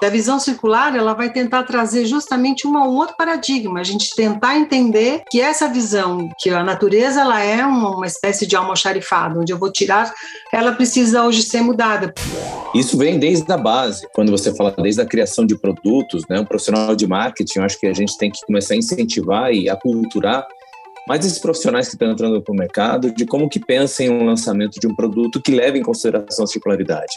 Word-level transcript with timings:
A 0.00 0.08
visão 0.08 0.38
circular, 0.38 0.94
ela 0.94 1.12
vai 1.12 1.30
tentar 1.32 1.64
trazer 1.64 2.06
justamente 2.06 2.66
um 2.66 2.76
outro 2.76 3.16
paradigma, 3.16 3.80
a 3.80 3.84
gente 3.84 4.14
tentar 4.14 4.56
entender 4.56 5.22
que 5.28 5.40
essa 5.40 5.68
visão, 5.68 6.30
que 6.38 6.50
a 6.50 6.62
natureza 6.62 7.20
ela 7.20 7.42
é 7.42 7.66
uma, 7.66 8.06
espécie 8.06 8.46
de 8.46 8.54
almoxarifado, 8.54 9.40
onde 9.40 9.52
eu 9.52 9.58
vou 9.58 9.72
tirar, 9.72 10.14
ela 10.52 10.72
precisa 10.72 11.24
hoje 11.24 11.42
ser 11.42 11.62
mudada. 11.62 12.14
Isso 12.74 12.96
vem 12.96 13.18
desde 13.18 13.50
a 13.52 13.56
base, 13.56 14.06
quando 14.12 14.30
você 14.30 14.54
fala 14.54 14.70
desde 14.78 15.02
a 15.02 15.06
criação 15.06 15.44
de 15.44 15.58
produtos, 15.58 16.24
né? 16.28 16.38
Um 16.38 16.44
profissional 16.44 16.94
de 16.94 17.06
marketing, 17.06 17.58
eu 17.58 17.64
acho 17.64 17.80
que 17.80 17.86
a 17.86 17.92
gente 17.92 18.16
tem 18.16 18.30
que 18.30 18.40
começar 18.46 18.74
a 18.74 18.76
incentivar 18.76 19.52
e 19.52 19.68
aculturar 19.68 20.46
mais 21.08 21.24
esses 21.24 21.38
profissionais 21.38 21.88
que 21.88 21.94
estão 21.94 22.10
entrando 22.10 22.40
para 22.40 22.52
o 22.52 22.56
mercado, 22.56 23.10
de 23.10 23.26
como 23.26 23.48
que 23.48 23.58
pensam 23.58 24.06
em 24.06 24.10
um 24.10 24.26
lançamento 24.26 24.78
de 24.78 24.86
um 24.86 24.94
produto 24.94 25.40
que 25.40 25.50
leve 25.50 25.78
em 25.78 25.82
consideração 25.82 26.44
a 26.44 26.46
circularidade. 26.46 27.16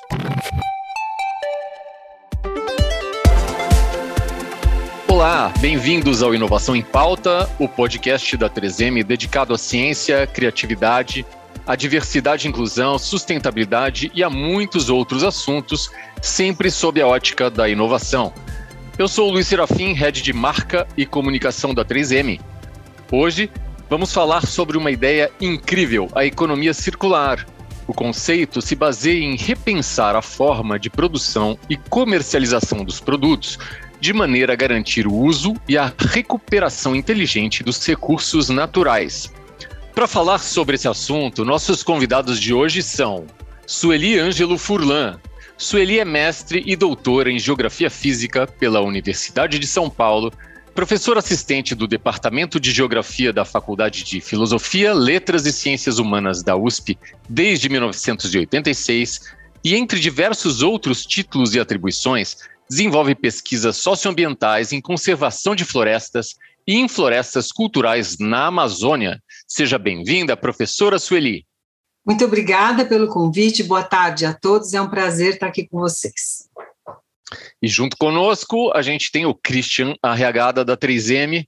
Olá, 5.21 5.53
bem-vindos 5.59 6.23
ao 6.23 6.33
Inovação 6.33 6.75
em 6.75 6.81
Pauta, 6.81 7.47
o 7.59 7.67
podcast 7.67 8.35
da 8.35 8.49
3M 8.49 9.03
dedicado 9.03 9.53
à 9.53 9.57
ciência, 9.57 10.25
criatividade, 10.25 11.23
à 11.67 11.75
diversidade 11.75 12.47
e 12.47 12.49
inclusão, 12.49 12.97
sustentabilidade 12.97 14.11
e 14.15 14.23
a 14.23 14.31
muitos 14.31 14.89
outros 14.89 15.23
assuntos, 15.23 15.91
sempre 16.23 16.71
sob 16.71 16.99
a 16.99 17.05
ótica 17.05 17.51
da 17.51 17.69
inovação. 17.69 18.33
Eu 18.97 19.07
sou 19.07 19.29
o 19.29 19.33
Luiz 19.33 19.45
Serafim, 19.45 19.93
head 19.93 20.23
de 20.23 20.33
marca 20.33 20.87
e 20.97 21.05
comunicação 21.05 21.71
da 21.71 21.85
3M. 21.85 22.41
Hoje 23.11 23.47
vamos 23.87 24.11
falar 24.11 24.47
sobre 24.47 24.75
uma 24.75 24.89
ideia 24.89 25.29
incrível, 25.39 26.09
a 26.15 26.25
economia 26.25 26.73
circular. 26.73 27.45
O 27.85 27.93
conceito 27.93 28.59
se 28.59 28.75
baseia 28.75 29.23
em 29.23 29.37
repensar 29.37 30.15
a 30.15 30.21
forma 30.23 30.79
de 30.79 30.89
produção 30.89 31.59
e 31.69 31.77
comercialização 31.77 32.83
dos 32.83 32.99
produtos, 32.99 33.59
de 34.01 34.11
maneira 34.11 34.53
a 34.53 34.55
garantir 34.55 35.05
o 35.07 35.13
uso 35.13 35.53
e 35.69 35.77
a 35.77 35.93
recuperação 35.97 36.95
inteligente 36.95 37.63
dos 37.63 37.85
recursos 37.85 38.49
naturais. 38.49 39.31
Para 39.93 40.07
falar 40.07 40.39
sobre 40.39 40.75
esse 40.75 40.87
assunto, 40.87 41.45
nossos 41.45 41.83
convidados 41.83 42.39
de 42.39 42.51
hoje 42.53 42.81
são 42.81 43.27
Sueli 43.67 44.19
Ângelo 44.19 44.57
Furlan. 44.57 45.19
Sueli 45.55 45.99
é 45.99 46.05
mestre 46.05 46.63
e 46.65 46.75
doutora 46.75 47.31
em 47.31 47.37
Geografia 47.37 47.91
Física 47.91 48.47
pela 48.47 48.81
Universidade 48.81 49.59
de 49.59 49.67
São 49.67 49.87
Paulo 49.87 50.33
professor 50.73 51.17
assistente 51.17 51.75
do 51.75 51.85
Departamento 51.85 52.59
de 52.59 52.71
Geografia 52.71 53.33
da 53.33 53.43
Faculdade 53.43 54.03
de 54.03 54.21
Filosofia, 54.21 54.93
Letras 54.93 55.45
e 55.45 55.51
Ciências 55.51 55.99
Humanas 55.99 56.41
da 56.41 56.55
USP 56.55 56.97
desde 57.29 57.69
1986 57.69 59.33
e, 59.63 59.75
entre 59.75 59.99
diversos 59.99 60.63
outros 60.63 61.05
títulos 61.05 61.53
e 61.53 61.59
atribuições, 61.59 62.37
desenvolve 62.71 63.13
pesquisas 63.13 63.75
socioambientais 63.75 64.71
em 64.71 64.79
conservação 64.79 65.53
de 65.53 65.65
florestas 65.65 66.35
e 66.65 66.77
em 66.77 66.87
florestas 66.87 67.51
culturais 67.51 68.17
na 68.17 68.45
Amazônia. 68.45 69.21
Seja 69.45 69.77
bem-vinda, 69.77 70.37
professora 70.37 70.97
Sueli. 70.97 71.45
Muito 72.05 72.23
obrigada 72.23 72.85
pelo 72.85 73.09
convite. 73.09 73.61
Boa 73.61 73.83
tarde 73.83 74.25
a 74.25 74.33
todos. 74.33 74.73
É 74.73 74.81
um 74.81 74.89
prazer 74.89 75.33
estar 75.33 75.47
aqui 75.47 75.67
com 75.67 75.79
vocês. 75.79 76.47
E 77.61 77.67
junto 77.67 77.97
conosco, 77.97 78.71
a 78.73 78.81
gente 78.81 79.11
tem 79.11 79.25
o 79.25 79.35
Christian 79.35 79.93
Arreagada 80.01 80.63
da 80.63 80.77
3M. 80.77 81.45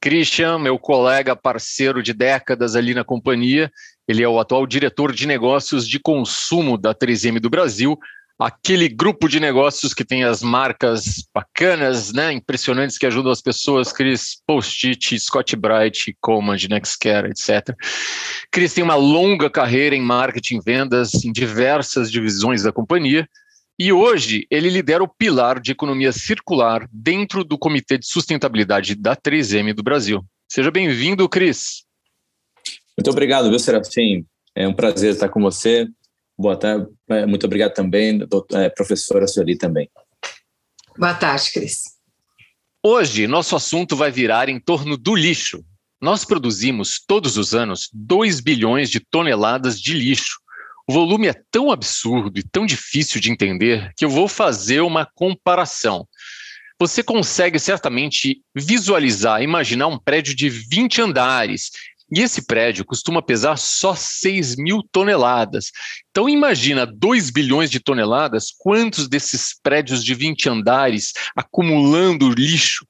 Christian, 0.00 0.58
meu 0.58 0.76
colega, 0.76 1.36
parceiro 1.36 2.02
de 2.02 2.12
décadas 2.12 2.74
ali 2.74 2.94
na 2.94 3.04
companhia, 3.04 3.70
ele 4.08 4.24
é 4.24 4.28
o 4.28 4.40
atual 4.40 4.66
diretor 4.66 5.12
de 5.12 5.24
negócios 5.24 5.86
de 5.88 6.00
consumo 6.00 6.76
da 6.76 6.92
3M 6.92 7.38
do 7.38 7.48
Brasil, 7.48 7.96
aquele 8.38 8.88
grupo 8.88 9.28
de 9.28 9.38
negócios 9.38 9.94
que 9.94 10.04
tem 10.04 10.24
as 10.24 10.42
marcas 10.42 11.24
bacanas, 11.32 12.12
né, 12.12 12.32
impressionantes 12.32 12.98
que 12.98 13.06
ajudam 13.06 13.30
as 13.30 13.40
pessoas, 13.40 13.92
Cris, 13.92 14.42
Post-it, 14.46 15.18
Scott 15.18 15.54
Bright, 15.56 16.16
Command, 16.20 16.58
Nextcare, 16.68 17.30
etc. 17.30 17.76
Cris 18.50 18.74
tem 18.74 18.82
uma 18.82 18.96
longa 18.96 19.48
carreira 19.48 19.94
em 19.94 20.02
marketing 20.02 20.60
vendas 20.64 21.24
em 21.24 21.32
diversas 21.32 22.10
divisões 22.10 22.62
da 22.62 22.72
companhia, 22.72 23.28
e 23.78 23.92
hoje 23.92 24.46
ele 24.50 24.70
lidera 24.70 25.02
o 25.02 25.08
pilar 25.08 25.60
de 25.60 25.72
economia 25.72 26.12
circular 26.12 26.88
dentro 26.92 27.42
do 27.42 27.58
Comitê 27.58 27.98
de 27.98 28.06
Sustentabilidade 28.06 28.94
da 28.94 29.16
3M 29.16 29.72
do 29.72 29.82
Brasil. 29.82 30.24
Seja 30.48 30.70
bem-vindo, 30.70 31.28
Cris. 31.28 31.84
Muito 32.96 33.10
obrigado, 33.10 33.48
viu, 33.48 33.58
Serafim? 33.58 34.24
É 34.54 34.68
um 34.68 34.72
prazer 34.72 35.14
estar 35.14 35.28
com 35.28 35.40
você. 35.40 35.88
Boa 36.36 36.56
tarde. 36.56 36.86
É, 37.08 37.26
muito 37.26 37.46
obrigado 37.46 37.74
também, 37.74 38.18
doutora, 38.18 38.64
é, 38.64 38.68
professora 38.68 39.26
Sueli 39.26 39.56
também. 39.56 39.88
Boa 40.96 41.14
tarde, 41.14 41.50
Cris. 41.52 41.82
Hoje, 42.82 43.26
nosso 43.26 43.56
assunto 43.56 43.96
vai 43.96 44.10
virar 44.10 44.48
em 44.48 44.60
torno 44.60 44.96
do 44.96 45.14
lixo. 45.14 45.64
Nós 46.00 46.24
produzimos 46.24 47.00
todos 47.06 47.36
os 47.36 47.54
anos 47.54 47.88
2 47.92 48.40
bilhões 48.40 48.90
de 48.90 49.00
toneladas 49.00 49.80
de 49.80 49.94
lixo, 49.94 50.38
o 50.86 50.92
volume 50.92 51.28
é 51.28 51.34
tão 51.50 51.70
absurdo 51.70 52.38
e 52.38 52.42
tão 52.42 52.66
difícil 52.66 53.18
de 53.18 53.30
entender 53.30 53.92
que 53.96 54.04
eu 54.04 54.10
vou 54.10 54.28
fazer 54.28 54.80
uma 54.82 55.06
comparação. 55.06 56.06
Você 56.78 57.02
consegue 57.02 57.58
certamente 57.58 58.42
visualizar, 58.54 59.42
imaginar 59.42 59.86
um 59.86 59.98
prédio 59.98 60.34
de 60.34 60.50
20 60.50 61.00
andares. 61.00 61.70
E 62.14 62.20
esse 62.20 62.46
prédio 62.46 62.84
costuma 62.84 63.20
pesar 63.20 63.58
só 63.58 63.94
6 63.94 64.56
mil 64.56 64.82
toneladas. 64.92 65.72
Então 66.10 66.28
imagina 66.28 66.86
2 66.86 67.30
bilhões 67.30 67.70
de 67.70 67.80
toneladas, 67.80 68.52
quantos 68.56 69.08
desses 69.08 69.58
prédios 69.60 70.04
de 70.04 70.14
20 70.14 70.48
andares 70.48 71.12
acumulando 71.34 72.30
lixo 72.30 72.86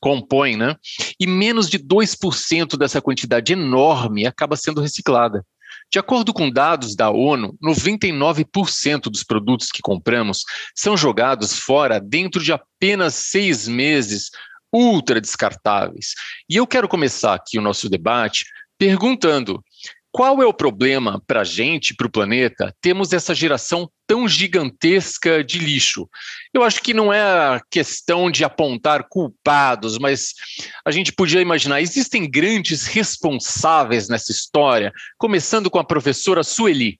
compõem, 0.00 0.56
né? 0.56 0.76
E 1.18 1.26
menos 1.26 1.70
de 1.70 1.78
2% 1.78 2.76
dessa 2.76 3.00
quantidade 3.00 3.52
enorme 3.52 4.26
acaba 4.26 4.56
sendo 4.56 4.80
reciclada. 4.80 5.44
De 5.90 5.98
acordo 5.98 6.34
com 6.34 6.50
dados 6.50 6.96
da 6.96 7.10
ONU, 7.10 7.56
99% 7.62 9.02
dos 9.02 9.22
produtos 9.22 9.68
que 9.70 9.80
compramos 9.80 10.44
são 10.74 10.96
jogados 10.96 11.56
fora 11.56 12.00
dentro 12.00 12.42
de 12.42 12.52
apenas 12.52 13.14
seis 13.14 13.68
meses, 13.68 14.30
ultra 14.72 15.20
descartáveis. 15.20 16.14
E 16.48 16.56
eu 16.56 16.66
quero 16.66 16.88
começar 16.88 17.34
aqui 17.34 17.58
o 17.58 17.62
nosso 17.62 17.88
debate 17.88 18.44
perguntando: 18.78 19.62
qual 20.16 20.40
é 20.42 20.46
o 20.46 20.54
problema 20.54 21.22
para 21.26 21.42
a 21.42 21.44
gente, 21.44 21.94
para 21.94 22.06
o 22.06 22.10
planeta, 22.10 22.74
temos 22.80 23.12
essa 23.12 23.34
geração 23.34 23.86
tão 24.06 24.26
gigantesca 24.26 25.44
de 25.44 25.58
lixo? 25.58 26.08
Eu 26.54 26.62
acho 26.62 26.80
que 26.80 26.94
não 26.94 27.12
é 27.12 27.20
a 27.20 27.60
questão 27.70 28.30
de 28.30 28.42
apontar 28.42 29.08
culpados, 29.10 29.98
mas 29.98 30.32
a 30.86 30.90
gente 30.90 31.12
podia 31.12 31.42
imaginar, 31.42 31.82
existem 31.82 32.30
grandes 32.30 32.86
responsáveis 32.86 34.08
nessa 34.08 34.32
história, 34.32 34.90
começando 35.18 35.70
com 35.70 35.78
a 35.78 35.84
professora 35.84 36.42
Sueli. 36.42 36.98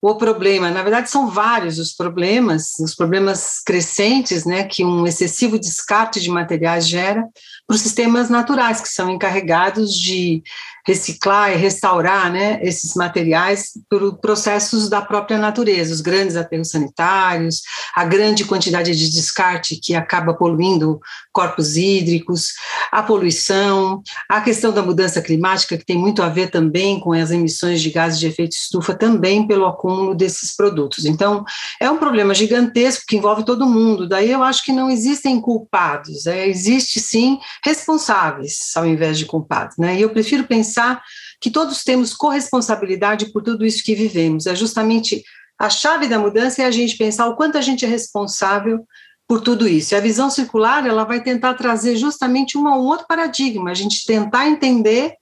O 0.00 0.14
problema, 0.14 0.70
na 0.70 0.82
verdade, 0.82 1.10
são 1.10 1.28
vários 1.28 1.78
os 1.78 1.92
problemas, 1.92 2.78
os 2.78 2.94
problemas 2.94 3.60
crescentes, 3.64 4.44
né, 4.44 4.62
que 4.62 4.84
um 4.84 5.06
excessivo 5.06 5.58
descarte 5.58 6.20
de 6.20 6.30
materiais 6.30 6.86
gera 6.86 7.24
os 7.68 7.80
sistemas 7.82 8.30
naturais, 8.30 8.80
que 8.80 8.88
são 8.88 9.10
encarregados 9.10 9.92
de 9.92 10.42
reciclar 10.86 11.52
e 11.52 11.56
restaurar 11.56 12.32
né, 12.32 12.58
esses 12.62 12.94
materiais 12.94 13.72
por 13.90 14.16
processos 14.20 14.88
da 14.88 15.02
própria 15.02 15.36
natureza, 15.36 15.92
os 15.92 16.00
grandes 16.00 16.34
aterros 16.34 16.70
sanitários, 16.70 17.60
a 17.94 18.06
grande 18.06 18.46
quantidade 18.46 18.96
de 18.96 19.10
descarte 19.10 19.76
que 19.76 19.94
acaba 19.94 20.32
poluindo 20.32 20.98
corpos 21.30 21.76
hídricos, 21.76 22.54
a 22.90 23.02
poluição, 23.02 24.02
a 24.30 24.40
questão 24.40 24.72
da 24.72 24.82
mudança 24.82 25.20
climática, 25.20 25.76
que 25.76 25.84
tem 25.84 25.98
muito 25.98 26.22
a 26.22 26.30
ver 26.30 26.50
também 26.50 26.98
com 26.98 27.12
as 27.12 27.30
emissões 27.30 27.82
de 27.82 27.90
gases 27.90 28.18
de 28.18 28.26
efeito 28.26 28.52
estufa, 28.52 28.94
também 28.94 29.46
pelo 29.46 29.66
acúmulo 29.66 30.14
desses 30.14 30.56
produtos. 30.56 31.04
Então, 31.04 31.44
é 31.78 31.90
um 31.90 31.98
problema 31.98 32.32
gigantesco 32.32 33.04
que 33.06 33.18
envolve 33.18 33.44
todo 33.44 33.68
mundo. 33.68 34.08
Daí 34.08 34.30
eu 34.30 34.42
acho 34.42 34.64
que 34.64 34.72
não 34.72 34.90
existem 34.90 35.38
culpados, 35.38 36.26
é, 36.26 36.48
existe 36.48 36.98
sim 36.98 37.38
responsáveis 37.64 38.72
ao 38.76 38.86
invés 38.86 39.18
de 39.18 39.26
culpados. 39.26 39.76
Né? 39.76 39.96
E 39.96 40.02
eu 40.02 40.10
prefiro 40.10 40.44
pensar 40.44 41.02
que 41.40 41.50
todos 41.50 41.84
temos 41.84 42.14
corresponsabilidade 42.14 43.32
por 43.32 43.42
tudo 43.42 43.64
isso 43.64 43.84
que 43.84 43.94
vivemos. 43.94 44.46
É 44.46 44.54
justamente 44.54 45.22
a 45.58 45.68
chave 45.68 46.06
da 46.06 46.18
mudança 46.18 46.62
é 46.62 46.66
a 46.66 46.70
gente 46.70 46.96
pensar 46.96 47.26
o 47.26 47.36
quanto 47.36 47.58
a 47.58 47.60
gente 47.60 47.84
é 47.84 47.88
responsável 47.88 48.86
por 49.26 49.40
tudo 49.40 49.68
isso. 49.68 49.92
E 49.92 49.96
a 49.96 50.00
visão 50.00 50.30
circular, 50.30 50.86
ela 50.86 51.04
vai 51.04 51.22
tentar 51.22 51.54
trazer 51.54 51.96
justamente 51.96 52.56
um 52.56 52.66
outro 52.66 53.06
paradigma, 53.06 53.70
a 53.70 53.74
gente 53.74 54.06
tentar 54.06 54.48
entender 54.48 55.14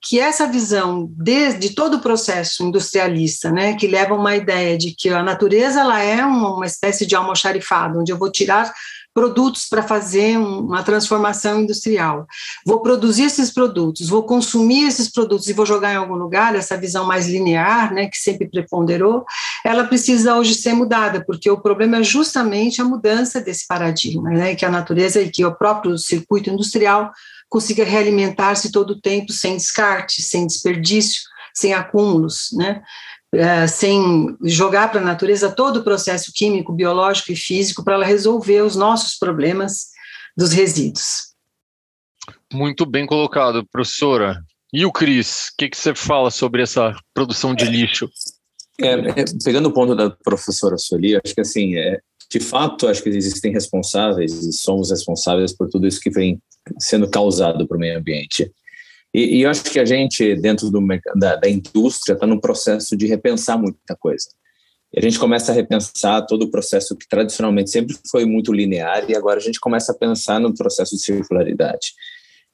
que 0.00 0.20
essa 0.20 0.46
visão 0.46 1.08
de, 1.10 1.54
de 1.54 1.74
todo 1.74 1.94
o 1.94 2.00
processo 2.00 2.62
industrialista, 2.62 3.50
né, 3.50 3.74
que 3.74 3.88
leva 3.88 4.14
uma 4.14 4.36
ideia 4.36 4.78
de 4.78 4.94
que 4.96 5.08
a 5.08 5.24
natureza 5.24 5.80
ela 5.80 6.00
é 6.00 6.24
uma, 6.24 6.54
uma 6.54 6.66
espécie 6.66 7.04
de 7.04 7.16
almoxarifado, 7.16 7.98
onde 7.98 8.12
eu 8.12 8.18
vou 8.18 8.30
tirar 8.30 8.72
produtos 9.18 9.66
para 9.68 9.82
fazer 9.82 10.38
uma 10.38 10.84
transformação 10.84 11.62
industrial. 11.62 12.24
Vou 12.64 12.80
produzir 12.80 13.24
esses 13.24 13.50
produtos, 13.50 14.08
vou 14.08 14.22
consumir 14.22 14.86
esses 14.86 15.10
produtos 15.10 15.48
e 15.48 15.52
vou 15.52 15.66
jogar 15.66 15.92
em 15.92 15.96
algum 15.96 16.14
lugar, 16.14 16.54
essa 16.54 16.76
visão 16.76 17.04
mais 17.04 17.26
linear, 17.26 17.92
né, 17.92 18.06
que 18.06 18.16
sempre 18.16 18.48
preponderou, 18.48 19.24
ela 19.64 19.82
precisa 19.82 20.36
hoje 20.36 20.54
ser 20.54 20.72
mudada, 20.72 21.24
porque 21.26 21.50
o 21.50 21.60
problema 21.60 21.96
é 21.96 22.02
justamente 22.04 22.80
a 22.80 22.84
mudança 22.84 23.40
desse 23.40 23.66
paradigma, 23.66 24.30
né, 24.30 24.54
que 24.54 24.64
a 24.64 24.70
natureza 24.70 25.20
e 25.20 25.28
que 25.28 25.44
o 25.44 25.52
próprio 25.52 25.98
circuito 25.98 26.48
industrial 26.48 27.10
consiga 27.48 27.82
realimentar-se 27.82 28.70
todo 28.70 28.90
o 28.90 29.00
tempo 29.00 29.32
sem 29.32 29.56
descarte, 29.56 30.22
sem 30.22 30.46
desperdício, 30.46 31.22
sem 31.52 31.74
acúmulos, 31.74 32.50
né? 32.52 32.82
É, 33.34 33.66
sem 33.66 34.36
jogar 34.42 34.90
para 34.90 35.00
a 35.00 35.04
natureza 35.04 35.50
todo 35.50 35.78
o 35.78 35.84
processo 35.84 36.32
químico, 36.34 36.72
biológico 36.72 37.30
e 37.32 37.36
físico 37.36 37.84
para 37.84 37.94
ela 37.94 38.04
resolver 38.04 38.62
os 38.62 38.74
nossos 38.74 39.18
problemas 39.18 39.88
dos 40.34 40.52
resíduos. 40.52 41.34
Muito 42.52 42.86
bem 42.86 43.04
colocado, 43.06 43.66
professora. 43.70 44.42
E 44.72 44.86
o 44.86 44.92
Cris, 44.92 45.48
o 45.48 45.56
que, 45.58 45.68
que, 45.68 45.76
você 45.76 45.94
fala 45.94 46.30
sobre 46.30 46.62
essa 46.62 46.94
produção 47.12 47.54
de 47.54 47.64
lixo? 47.64 48.08
É, 48.80 48.92
é, 48.92 49.24
pegando 49.44 49.68
o 49.68 49.72
ponto 49.72 49.94
da 49.94 50.10
professora 50.10 50.78
Soli, 50.78 51.16
acho 51.16 51.34
que 51.34 51.40
assim, 51.40 51.76
é, 51.76 51.98
de 52.30 52.40
fato, 52.40 52.86
acho 52.86 53.02
que 53.02 53.08
existem 53.08 53.52
responsáveis 53.52 54.32
e 54.32 54.52
somos 54.52 54.90
responsáveis 54.90 55.52
por 55.52 55.68
tudo 55.68 55.86
isso 55.86 56.00
que 56.00 56.10
vem 56.10 56.40
sendo 56.78 57.08
causado 57.08 57.66
para 57.66 57.76
o 57.76 57.80
meio 57.80 57.98
ambiente. 57.98 58.50
E, 59.18 59.38
e, 59.38 59.42
eu 59.42 59.50
acho 59.50 59.64
que 59.64 59.80
a 59.80 59.84
gente, 59.84 60.36
dentro 60.36 60.70
do, 60.70 60.80
da, 61.16 61.34
da 61.34 61.48
indústria, 61.48 62.14
está 62.14 62.24
num 62.24 62.38
processo 62.38 62.96
de 62.96 63.04
repensar 63.04 63.58
muita 63.58 63.96
coisa. 63.96 64.28
E 64.94 64.98
a 65.00 65.02
gente 65.02 65.18
começa 65.18 65.50
a 65.50 65.54
repensar 65.56 66.24
todo 66.24 66.44
o 66.44 66.50
processo 66.52 66.96
que 66.96 67.08
tradicionalmente 67.08 67.68
sempre 67.68 67.96
foi 68.08 68.24
muito 68.24 68.52
linear 68.52 69.10
e 69.10 69.16
agora 69.16 69.38
a 69.38 69.42
gente 69.42 69.58
começa 69.58 69.90
a 69.90 69.94
pensar 69.94 70.38
no 70.38 70.54
processo 70.54 70.94
de 70.94 71.02
circularidade. 71.02 71.94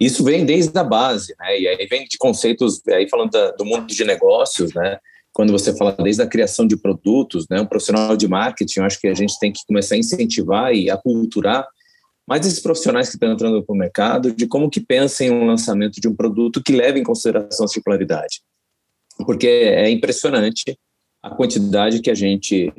Isso 0.01 0.25
vem 0.25 0.47
desde 0.47 0.77
a 0.79 0.83
base, 0.83 1.35
né? 1.39 1.61
E 1.61 1.69
aí 1.69 1.87
vem 1.87 2.07
de 2.07 2.17
conceitos, 2.17 2.81
aí 2.89 3.07
falando 3.11 3.33
da, 3.33 3.51
do 3.51 3.67
mundo 3.67 3.87
de 3.87 4.03
negócios, 4.03 4.73
né? 4.73 4.99
Quando 5.35 5.53
você 5.53 5.77
fala 5.77 5.93
desde 5.93 6.23
a 6.23 6.27
criação 6.27 6.67
de 6.67 6.79
produtos, 6.79 7.45
né? 7.51 7.61
Um 7.61 7.67
profissional 7.67 8.17
de 8.17 8.27
marketing, 8.27 8.81
eu 8.81 8.87
acho 8.87 8.99
que 8.99 9.09
a 9.09 9.15
gente 9.15 9.39
tem 9.39 9.53
que 9.53 9.61
começar 9.69 9.97
a 9.97 9.99
incentivar 9.99 10.75
e 10.75 10.89
aculturar 10.89 11.67
mas 12.27 12.47
esses 12.47 12.61
profissionais 12.61 13.09
que 13.09 13.17
estão 13.17 13.33
entrando 13.33 13.63
para 13.63 13.75
o 13.75 13.79
mercado, 13.79 14.33
de 14.33 14.47
como 14.47 14.71
que 14.71 14.81
pensam 14.81 15.27
em 15.27 15.31
um 15.31 15.47
lançamento 15.47 16.01
de 16.01 16.09
um 16.09 16.15
produto 16.15 16.63
que 16.63 16.73
leve 16.73 16.99
em 16.99 17.05
consideração 17.05 17.67
a 17.67 17.69
circularidade. 17.69 18.41
Porque 19.27 19.47
é 19.47 19.91
impressionante 19.91 20.77
a 21.23 21.31
quantidade 21.31 22.01
que 22.01 22.11
a 22.11 22.15
gente 22.15 22.73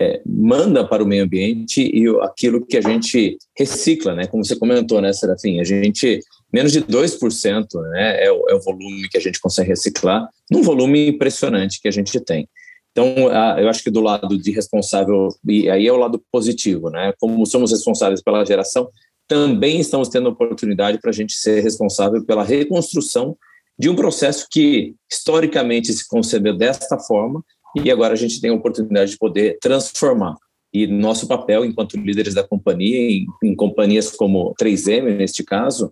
é, 0.00 0.20
manda 0.26 0.86
para 0.86 1.02
o 1.02 1.06
meio 1.06 1.24
ambiente 1.24 1.82
e 1.82 2.08
aquilo 2.22 2.64
que 2.64 2.76
a 2.76 2.80
gente 2.80 3.36
recicla, 3.56 4.14
né? 4.14 4.26
Como 4.26 4.44
você 4.44 4.56
comentou, 4.56 5.00
né, 5.00 5.12
Serafim? 5.12 5.60
A 5.60 5.64
gente, 5.64 6.20
menos 6.52 6.72
de 6.72 6.82
2% 6.82 7.66
né, 7.90 8.24
é, 8.24 8.32
o, 8.32 8.48
é 8.48 8.54
o 8.54 8.60
volume 8.60 9.08
que 9.08 9.18
a 9.18 9.20
gente 9.20 9.40
consegue 9.40 9.68
reciclar, 9.68 10.28
num 10.50 10.62
volume 10.62 11.08
impressionante 11.08 11.80
que 11.80 11.88
a 11.88 11.92
gente 11.92 12.18
tem. 12.20 12.48
Então, 12.92 13.30
eu 13.58 13.68
acho 13.68 13.82
que 13.82 13.90
do 13.90 14.00
lado 14.00 14.38
de 14.38 14.50
responsável, 14.50 15.28
e 15.48 15.68
aí 15.68 15.86
é 15.86 15.92
o 15.92 15.96
lado 15.96 16.22
positivo, 16.30 16.90
né? 16.90 17.12
Como 17.18 17.44
somos 17.46 17.70
responsáveis 17.70 18.22
pela 18.22 18.44
geração, 18.44 18.90
também 19.26 19.80
estamos 19.80 20.10
tendo 20.10 20.28
oportunidade 20.28 20.98
para 21.00 21.08
a 21.10 21.12
gente 21.12 21.32
ser 21.32 21.62
responsável 21.62 22.22
pela 22.24 22.44
reconstrução 22.44 23.36
de 23.78 23.88
um 23.88 23.96
processo 23.96 24.46
que 24.50 24.94
historicamente 25.10 25.90
se 25.92 26.06
concebeu 26.06 26.54
desta 26.54 26.98
forma 26.98 27.42
e 27.74 27.90
agora 27.90 28.12
a 28.12 28.16
gente 28.16 28.40
tem 28.40 28.50
a 28.50 28.54
oportunidade 28.54 29.12
de 29.12 29.18
poder 29.18 29.58
transformar. 29.58 30.36
E 30.70 30.86
nosso 30.86 31.26
papel 31.26 31.64
enquanto 31.64 31.96
líderes 31.96 32.34
da 32.34 32.46
companhia, 32.46 33.10
em, 33.10 33.26
em 33.42 33.56
companhias 33.56 34.10
como 34.10 34.54
3M, 34.60 35.16
neste 35.16 35.42
caso, 35.42 35.90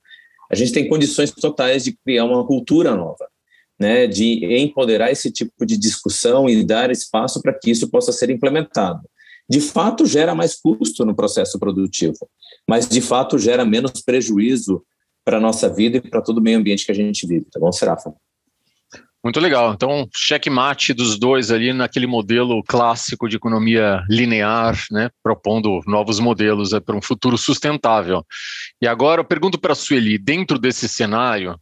a 0.50 0.54
gente 0.54 0.72
tem 0.72 0.86
condições 0.86 1.30
totais 1.30 1.84
de 1.84 1.96
criar 2.04 2.26
uma 2.26 2.46
cultura 2.46 2.94
nova 2.94 3.26
né, 3.80 4.06
de 4.06 4.44
empoderar 4.60 5.10
esse 5.10 5.30
tipo 5.32 5.64
de 5.64 5.78
discussão 5.78 6.48
e 6.48 6.62
dar 6.62 6.90
espaço 6.90 7.40
para 7.40 7.58
que 7.58 7.70
isso 7.70 7.90
possa 7.90 8.12
ser 8.12 8.28
implementado. 8.28 9.00
De 9.48 9.60
fato, 9.60 10.04
gera 10.04 10.34
mais 10.34 10.54
custo 10.54 11.04
no 11.04 11.16
processo 11.16 11.58
produtivo, 11.58 12.18
mas 12.68 12.86
de 12.86 13.00
fato 13.00 13.38
gera 13.38 13.64
menos 13.64 14.02
prejuízo 14.02 14.84
para 15.24 15.38
a 15.38 15.40
nossa 15.40 15.68
vida 15.68 15.96
e 15.96 16.00
para 16.00 16.20
todo 16.20 16.38
o 16.38 16.42
meio 16.42 16.58
ambiente 16.58 16.84
que 16.84 16.92
a 16.92 16.94
gente 16.94 17.26
vive, 17.26 17.46
tá 17.50 17.58
bom, 17.58 17.72
Serafa? 17.72 18.12
Muito 19.22 19.38
legal. 19.38 19.74
Então, 19.74 20.08
checkmate 20.16 20.94
dos 20.94 21.18
dois 21.18 21.50
ali 21.50 21.74
naquele 21.74 22.06
modelo 22.06 22.62
clássico 22.62 23.28
de 23.28 23.36
economia 23.36 24.02
linear, 24.08 24.78
né, 24.90 25.10
propondo 25.22 25.80
novos 25.86 26.18
modelos 26.18 26.72
é, 26.72 26.80
para 26.80 26.96
um 26.96 27.02
futuro 27.02 27.36
sustentável. 27.36 28.24
E 28.80 28.86
agora 28.86 29.20
eu 29.20 29.24
pergunto 29.24 29.58
para 29.58 29.72
a 29.72 29.76
Sueli, 29.76 30.16
dentro 30.16 30.58
desse 30.58 30.88
cenário, 30.88 31.58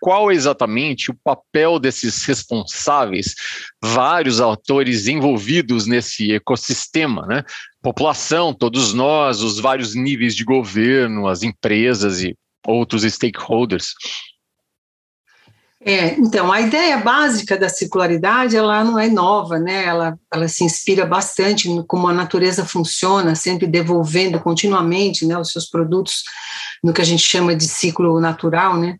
qual 0.00 0.30
exatamente 0.30 1.10
o 1.10 1.18
papel 1.24 1.78
desses 1.78 2.24
responsáveis, 2.24 3.34
vários 3.82 4.40
atores 4.40 5.06
envolvidos 5.06 5.86
nesse 5.86 6.32
ecossistema, 6.32 7.26
né? 7.26 7.44
População, 7.82 8.52
todos 8.52 8.92
nós, 8.92 9.42
os 9.42 9.58
vários 9.58 9.94
níveis 9.94 10.34
de 10.34 10.44
governo, 10.44 11.28
as 11.28 11.42
empresas 11.42 12.22
e 12.22 12.36
outros 12.66 13.02
stakeholders. 13.02 13.94
É, 15.80 16.18
então, 16.18 16.52
a 16.52 16.60
ideia 16.60 16.98
básica 16.98 17.56
da 17.56 17.68
circularidade, 17.68 18.56
ela 18.56 18.82
não 18.82 18.98
é 18.98 19.08
nova, 19.08 19.60
né? 19.60 19.84
Ela, 19.84 20.18
ela 20.32 20.48
se 20.48 20.64
inspira 20.64 21.06
bastante 21.06 21.68
no 21.68 21.84
como 21.84 22.08
a 22.08 22.12
natureza 22.12 22.64
funciona, 22.64 23.36
sempre 23.36 23.66
devolvendo 23.66 24.40
continuamente 24.40 25.24
né, 25.24 25.38
os 25.38 25.52
seus 25.52 25.66
produtos 25.66 26.24
no 26.82 26.92
que 26.92 27.00
a 27.00 27.04
gente 27.04 27.22
chama 27.22 27.54
de 27.54 27.66
ciclo 27.66 28.20
natural, 28.20 28.76
né? 28.76 28.96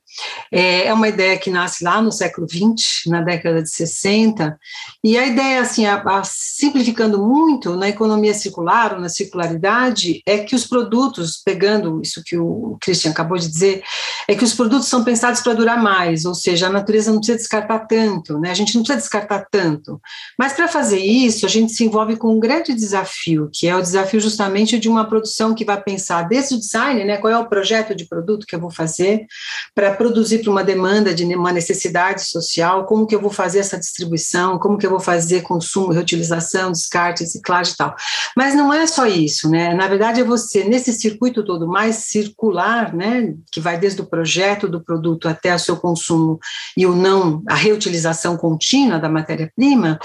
É, 0.51 0.87
é 0.87 0.95
uma 0.95 1.09
ideia 1.09 1.39
que 1.39 1.51
nasce 1.51 1.85
lá 1.85 2.01
no 2.01 2.13
século 2.13 2.47
XX, 2.49 3.07
na 3.07 3.21
década 3.23 3.63
de 3.63 3.71
60, 3.71 4.59
e 5.05 5.17
a 5.17 5.27
ideia, 5.27 5.61
assim, 5.61 5.87
a, 5.87 5.97
a, 5.97 6.23
simplificando 6.25 7.19
muito, 7.25 7.77
na 7.77 7.89
economia 7.89 8.35
circular, 8.35 8.95
ou 8.95 9.01
na 9.01 9.09
circularidade, 9.09 10.23
é 10.27 10.39
que 10.39 10.55
os 10.55 10.67
produtos, 10.67 11.41
pegando 11.45 12.01
isso 12.03 12.23
que 12.25 12.37
o 12.37 12.77
Christian 12.81 13.11
acabou 13.11 13.39
de 13.39 13.49
dizer, 13.49 13.83
é 14.29 14.35
que 14.35 14.45
os 14.45 14.55
produtos 14.55 14.89
são 14.89 15.05
pensados 15.05 15.41
para 15.41 15.55
durar 15.55 15.83
mais, 15.83 16.25
ou 16.25 16.35
seja, 16.35 16.67
a 16.67 16.71
natureza 16.71 17.11
não 17.11 17.19
precisa 17.19 17.39
descartar 17.39 17.81
tanto, 17.81 18.39
né? 18.39 18.51
A 18.51 18.55
gente 18.55 18.75
não 18.75 18.83
precisa 18.83 19.01
descartar 19.01 19.47
tanto. 19.51 20.01
Mas 20.39 20.53
para 20.53 20.69
fazer 20.69 20.99
isso, 20.99 21.47
a 21.47 21.49
gente 21.49 21.73
se 21.73 21.85
envolve 21.85 22.17
com 22.17 22.35
um 22.35 22.41
grande 22.41 22.75
desafio, 22.75 23.49
que 23.53 23.67
é 23.67 23.77
o 23.77 23.83
desafio 23.83 24.21
justamente 24.21 24.79
de 24.79 24.89
uma 24.89 25.09
produção 25.09 25.55
que 25.55 25.65
vai 25.65 25.81
pensar 25.81 26.23
desde 26.23 26.55
o 26.55 26.59
design, 26.59 27.05
né? 27.05 27.17
Qual 27.17 27.33
é 27.33 27.39
o 27.39 27.49
projeto 27.49 27.95
de 27.95 28.07
produto 28.07 28.47
que 28.47 28.55
eu 28.55 28.61
vou 28.61 28.71
fazer 28.71 29.27
para 29.75 29.93
produzir 29.95 30.08
para 30.13 30.51
uma 30.51 30.65
demanda 30.65 31.15
de 31.15 31.25
uma 31.25 31.53
necessidade 31.53 32.25
social, 32.25 32.85
como 32.87 33.07
que 33.07 33.15
eu 33.15 33.21
vou 33.21 33.31
fazer 33.31 33.59
essa 33.61 33.79
distribuição, 33.79 34.59
como 34.59 34.79
que 34.79 34.87
eu 34.87 34.91
vou 34.91 35.01
fazer 35.01 35.43
consumo, 35.43 35.93
reutilização, 35.93 36.73
descarte, 36.73 37.23
reciclagem 37.23 37.73
e 37.73 37.77
tal. 37.77 37.95
Mas 38.37 38.55
não 38.55 38.73
é 38.73 38.87
só 38.87 39.07
isso, 39.07 39.49
né? 39.51 39.75
Na 39.75 39.87
verdade, 39.87 40.21
é 40.21 40.25
você, 40.25 40.65
nesse 40.65 40.93
circuito 40.93 41.45
todo 41.45 41.67
mais 41.67 41.97
circular, 41.97 42.95
né, 42.95 43.35
que 43.53 43.61
vai 43.61 43.79
desde 43.79 44.01
o 44.01 44.07
projeto 44.07 44.69
do 44.69 44.83
produto 44.83 45.29
até 45.29 45.55
o 45.55 45.59
seu 45.59 45.77
consumo 45.77 46.39
e 46.77 46.87
o 46.87 46.95
não, 46.95 47.43
a 47.49 47.55
reutilização 47.55 48.37
contínua 48.37 48.99
da 48.99 49.09
matéria-prima, 49.09 49.99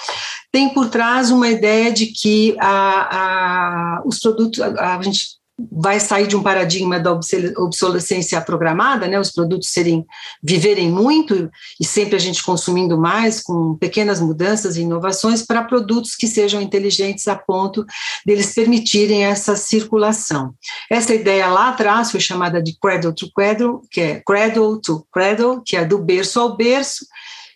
tem 0.51 0.69
por 0.73 0.89
trás 0.89 1.31
uma 1.31 1.47
ideia 1.47 1.91
de 1.91 2.07
que 2.07 2.55
a, 2.59 3.97
a, 3.97 4.03
os 4.05 4.19
produtos, 4.19 4.61
a, 4.61 4.97
a 4.97 5.01
gente 5.01 5.42
vai 5.71 5.99
sair 5.99 6.25
de 6.25 6.35
um 6.35 6.41
paradigma 6.41 6.99
da 6.99 7.11
obsolescência 7.57 8.41
programada, 8.41 9.07
né, 9.07 9.19
os 9.19 9.31
produtos 9.31 9.69
serem 9.69 10.03
viverem 10.41 10.91
muito 10.91 11.49
e 11.79 11.85
sempre 11.85 12.15
a 12.15 12.19
gente 12.19 12.43
consumindo 12.43 12.97
mais 12.97 13.41
com 13.41 13.75
pequenas 13.77 14.19
mudanças 14.19 14.75
e 14.75 14.81
inovações 14.81 15.43
para 15.43 15.63
produtos 15.63 16.15
que 16.15 16.27
sejam 16.27 16.59
inteligentes 16.59 17.27
a 17.27 17.35
ponto 17.35 17.85
deles 18.25 18.53
permitirem 18.53 19.25
essa 19.25 19.55
circulação. 19.55 20.55
Essa 20.89 21.13
ideia 21.13 21.47
lá 21.47 21.69
atrás 21.69 22.09
foi 22.09 22.19
chamada 22.19 22.61
de 22.61 22.75
cradle 22.79 23.13
to 23.13 23.31
cradle, 23.31 23.81
que 23.91 24.01
é 24.01 24.23
cradle 24.25 24.81
to 24.81 25.05
cradle, 25.13 25.61
que 25.63 25.77
é 25.77 25.85
do 25.85 25.99
berço 25.99 26.39
ao 26.39 26.57
berço, 26.57 27.05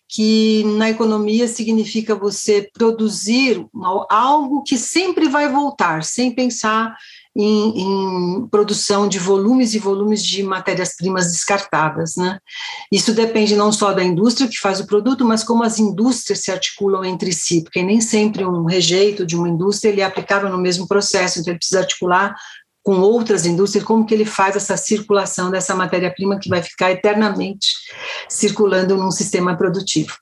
que 0.10 0.63
na 0.77 0.89
economia 0.89 1.48
significa 1.48 2.16
você 2.16 2.70
produzir 2.74 3.66
algo 4.10 4.63
que 4.63 4.77
sempre 4.77 5.27
vai 5.27 5.51
voltar, 5.51 6.04
sem 6.04 6.32
pensar 6.32 6.96
em, 7.39 7.82
em, 7.82 8.48
produção 8.48 9.08
de 9.08 9.20
volumes 9.20 9.75
e 9.75 9.79
volumes 9.79 10.25
de 10.25 10.41
matérias-primas 10.41 11.32
descartadas. 11.32 12.15
Né? 12.15 12.39
Isso 12.91 13.13
depende 13.13 13.56
não 13.56 13.72
só 13.72 13.94
da 13.94 14.03
indústria 14.03 14.50
que 14.50 14.58
faz 14.58 14.79
o 14.79 14.88
produto, 14.88 15.24
mas 15.24 15.44
como 15.44 15.63
as 15.63 15.77
indústrias 15.77 16.39
se 16.39 16.51
articulam 16.51 17.06
entre 17.06 17.32
si, 17.32 17.62
porque 17.62 17.84
nem 17.84 18.01
sempre 18.01 18.44
um 18.44 18.65
rejeito 18.65 19.24
de 19.25 19.36
uma 19.36 19.48
indústria 19.48 19.91
ele 19.91 20.01
é 20.01 20.06
aplicável 20.06 20.50
no 20.50 20.58
mesmo 20.58 20.88
processo, 20.88 21.39
então 21.39 21.51
ele 21.51 21.60
precisa 21.60 21.82
articular 21.82 22.36
com 22.84 23.01
outras 23.01 23.46
indústrias, 23.46 23.84
como 23.84 24.06
que 24.06 24.13
ele 24.13 24.25
faz 24.25 24.56
essa 24.56 24.77
circulação 24.77 25.51
dessa 25.51 25.75
matéria-prima 25.75 26.39
que 26.39 26.50
vai 26.50 26.63
ficar 26.63 26.89
eternamente 26.89 27.67
circulando 28.29 28.96
num 28.96 29.12
sistema 29.12 29.58
produtivo. 29.58 30.15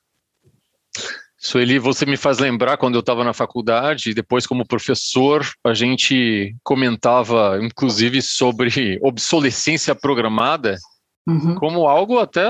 Sueli, 1.46 1.78
você 1.78 2.04
me 2.04 2.16
faz 2.16 2.40
lembrar 2.40 2.76
quando 2.76 2.96
eu 2.96 3.00
estava 3.00 3.22
na 3.22 3.32
faculdade, 3.32 4.12
depois 4.12 4.48
como 4.48 4.66
professor, 4.66 5.46
a 5.64 5.72
gente 5.74 6.56
comentava, 6.64 7.60
inclusive, 7.62 8.20
sobre 8.20 8.98
obsolescência 9.00 9.94
programada, 9.94 10.76
uhum. 11.24 11.54
como 11.54 11.86
algo 11.86 12.18
até 12.18 12.42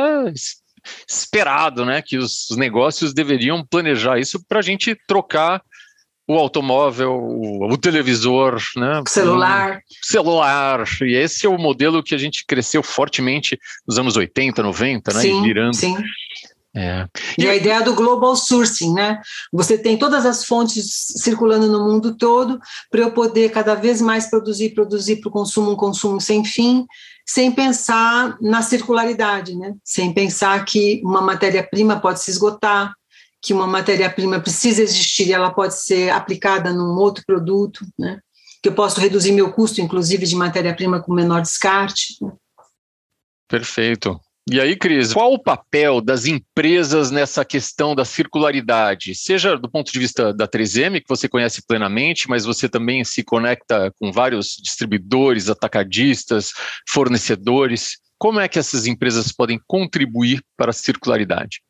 esperado, 1.07 1.85
né? 1.85 2.01
Que 2.01 2.17
os 2.17 2.49
negócios 2.57 3.13
deveriam 3.13 3.63
planejar 3.63 4.19
isso 4.19 4.43
para 4.49 4.61
a 4.61 4.63
gente 4.63 4.97
trocar 5.07 5.63
o 6.27 6.35
automóvel, 6.35 7.13
o, 7.13 7.71
o 7.71 7.77
televisor, 7.77 8.63
né? 8.77 9.03
O 9.07 9.09
celular. 9.11 9.77
O 9.77 10.07
celular. 10.07 10.85
E 11.03 11.15
esse 11.15 11.45
é 11.45 11.51
o 11.51 11.59
modelo 11.59 12.03
que 12.03 12.15
a 12.15 12.19
gente 12.19 12.47
cresceu 12.47 12.83
fortemente 12.83 13.59
nos 13.87 13.99
anos 13.99 14.17
80, 14.17 14.63
90, 14.63 15.13
né? 15.13 15.21
Sim, 15.21 15.39
e 15.39 15.43
virando. 15.43 15.77
Sim. 15.77 15.97
É. 16.77 17.09
E, 17.39 17.49
a 17.49 17.57
ideia 17.57 17.81
do 17.81 17.95
global 17.95 18.37
sourcing, 18.37 18.93
né? 18.93 19.19
Você 19.51 19.79
tem 19.79 19.97
todas 19.97 20.27
as 20.27 20.45
fontes 20.45 21.07
circulando 21.17 21.69
no 21.69 21.83
mundo 21.91 22.15
todo 22.15 22.61
para 22.91 23.01
eu 23.01 23.13
poder 23.13 23.51
cada 23.51 23.75
vez 23.75 24.03
mais 24.03 24.29
produzir, 24.29 24.75
produzir 24.75 25.17
para 25.17 25.31
o 25.31 25.33
consumo, 25.33 25.71
um 25.71 25.77
consumo 25.77 26.21
sem 26.21 26.45
fim, 26.45 26.85
sem 27.27 27.51
pensar 27.51 28.37
na 28.43 28.61
circularidade, 28.61 29.57
né? 29.57 29.75
Sem 29.83 30.13
pensar 30.13 30.63
que 30.67 31.01
uma 31.03 31.23
matéria-prima 31.23 31.99
pode 31.99 32.21
se 32.21 32.31
esgotar, 32.31 32.93
que 33.41 33.55
uma 33.55 33.67
matéria-prima 33.67 34.39
precisa 34.39 34.83
existir 34.83 35.29
e 35.29 35.33
ela 35.33 35.51
pode 35.51 35.81
ser 35.81 36.11
aplicada 36.11 36.75
num 36.75 36.99
outro 36.99 37.25
produto, 37.27 37.87
né? 37.99 38.21
Que 38.63 38.69
eu 38.69 38.75
posso 38.75 39.01
reduzir 39.01 39.33
meu 39.33 39.51
custo, 39.51 39.81
inclusive, 39.81 40.27
de 40.27 40.37
matéria-prima 40.37 41.01
com 41.01 41.15
menor 41.15 41.41
descarte. 41.41 42.19
Né? 42.21 42.33
Perfeito. 43.49 44.21
E 44.49 44.61
aí, 44.61 44.77
Cris, 44.77 45.13
qual 45.13 45.33
o 45.33 45.43
papel 45.43 46.01
das 46.01 46.25
empresas 46.25 47.11
nessa 47.11 47.45
questão 47.45 47.97
da 47.97 48.05
circularidade? 48.05 49.13
Seja 49.13 49.57
do 49.57 49.69
ponto 49.69 49.91
de 49.91 49.99
vista 49.99 50.33
da 50.33 50.47
3M, 50.47 51.01
que 51.01 51.09
você 51.09 51.29
conhece 51.29 51.67
plenamente, 51.67 52.29
mas 52.29 52.45
você 52.45 52.69
também 52.69 53.03
se 53.03 53.25
conecta 53.25 53.93
com 53.99 54.13
vários 54.13 54.57
distribuidores, 54.63 55.51
atacadistas, 55.51 56.53
fornecedores. 56.89 57.99
Como 58.17 58.39
é 58.39 58.47
que 58.47 58.57
essas 58.57 58.87
empresas 58.87 59.33
podem 59.33 59.61
contribuir 59.67 60.41
para 60.57 60.71
a 60.71 60.75
circularidade? 60.75 61.61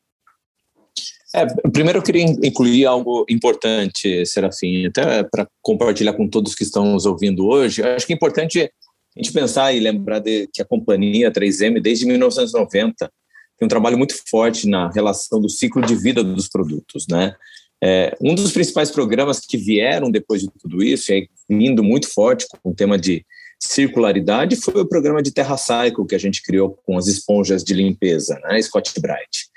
É, 1.34 1.46
primeiro 1.70 1.98
eu 1.98 2.02
queria 2.02 2.22
incluir 2.22 2.84
algo 2.84 3.24
importante, 3.28 4.24
Serafim, 4.26 4.86
até 4.86 5.22
para 5.22 5.48
compartilhar 5.62 6.12
com 6.12 6.28
todos 6.28 6.54
que 6.54 6.62
estão 6.62 6.92
nos 6.92 7.06
ouvindo 7.06 7.46
hoje. 7.46 7.82
acho 7.82 8.06
que 8.06 8.12
é 8.12 8.16
importante 8.16 8.70
a 9.16 9.22
gente 9.22 9.32
pensar 9.32 9.72
e 9.72 9.80
lembrar 9.80 10.18
de, 10.18 10.48
que 10.52 10.60
a 10.60 10.64
companhia 10.64 11.30
3M, 11.30 11.80
desde 11.80 12.04
1990, 12.06 13.10
tem 13.58 13.66
um 13.66 13.68
trabalho 13.68 13.96
muito 13.96 14.14
forte 14.28 14.68
na 14.68 14.90
relação 14.90 15.40
do 15.40 15.48
ciclo 15.48 15.80
de 15.80 15.94
vida 15.94 16.22
dos 16.22 16.48
produtos, 16.48 17.06
né? 17.08 17.34
É, 17.82 18.16
um 18.20 18.34
dos 18.34 18.52
principais 18.52 18.90
programas 18.90 19.40
que 19.40 19.56
vieram 19.56 20.10
depois 20.10 20.42
de 20.42 20.48
tudo 20.60 20.82
isso, 20.82 21.12
e 21.12 21.28
muito 21.82 22.08
forte 22.08 22.46
com 22.62 22.70
o 22.70 22.74
tema 22.74 22.98
de 22.98 23.24
circularidade, 23.58 24.56
foi 24.56 24.80
o 24.80 24.88
programa 24.88 25.22
de 25.22 25.32
Terra 25.32 25.56
Cycle 25.56 26.06
que 26.06 26.14
a 26.14 26.18
gente 26.18 26.42
criou 26.42 26.78
com 26.84 26.98
as 26.98 27.06
esponjas 27.06 27.64
de 27.64 27.74
limpeza, 27.74 28.38
né, 28.44 28.60
Scott 28.60 28.92
Bright, 29.00 29.48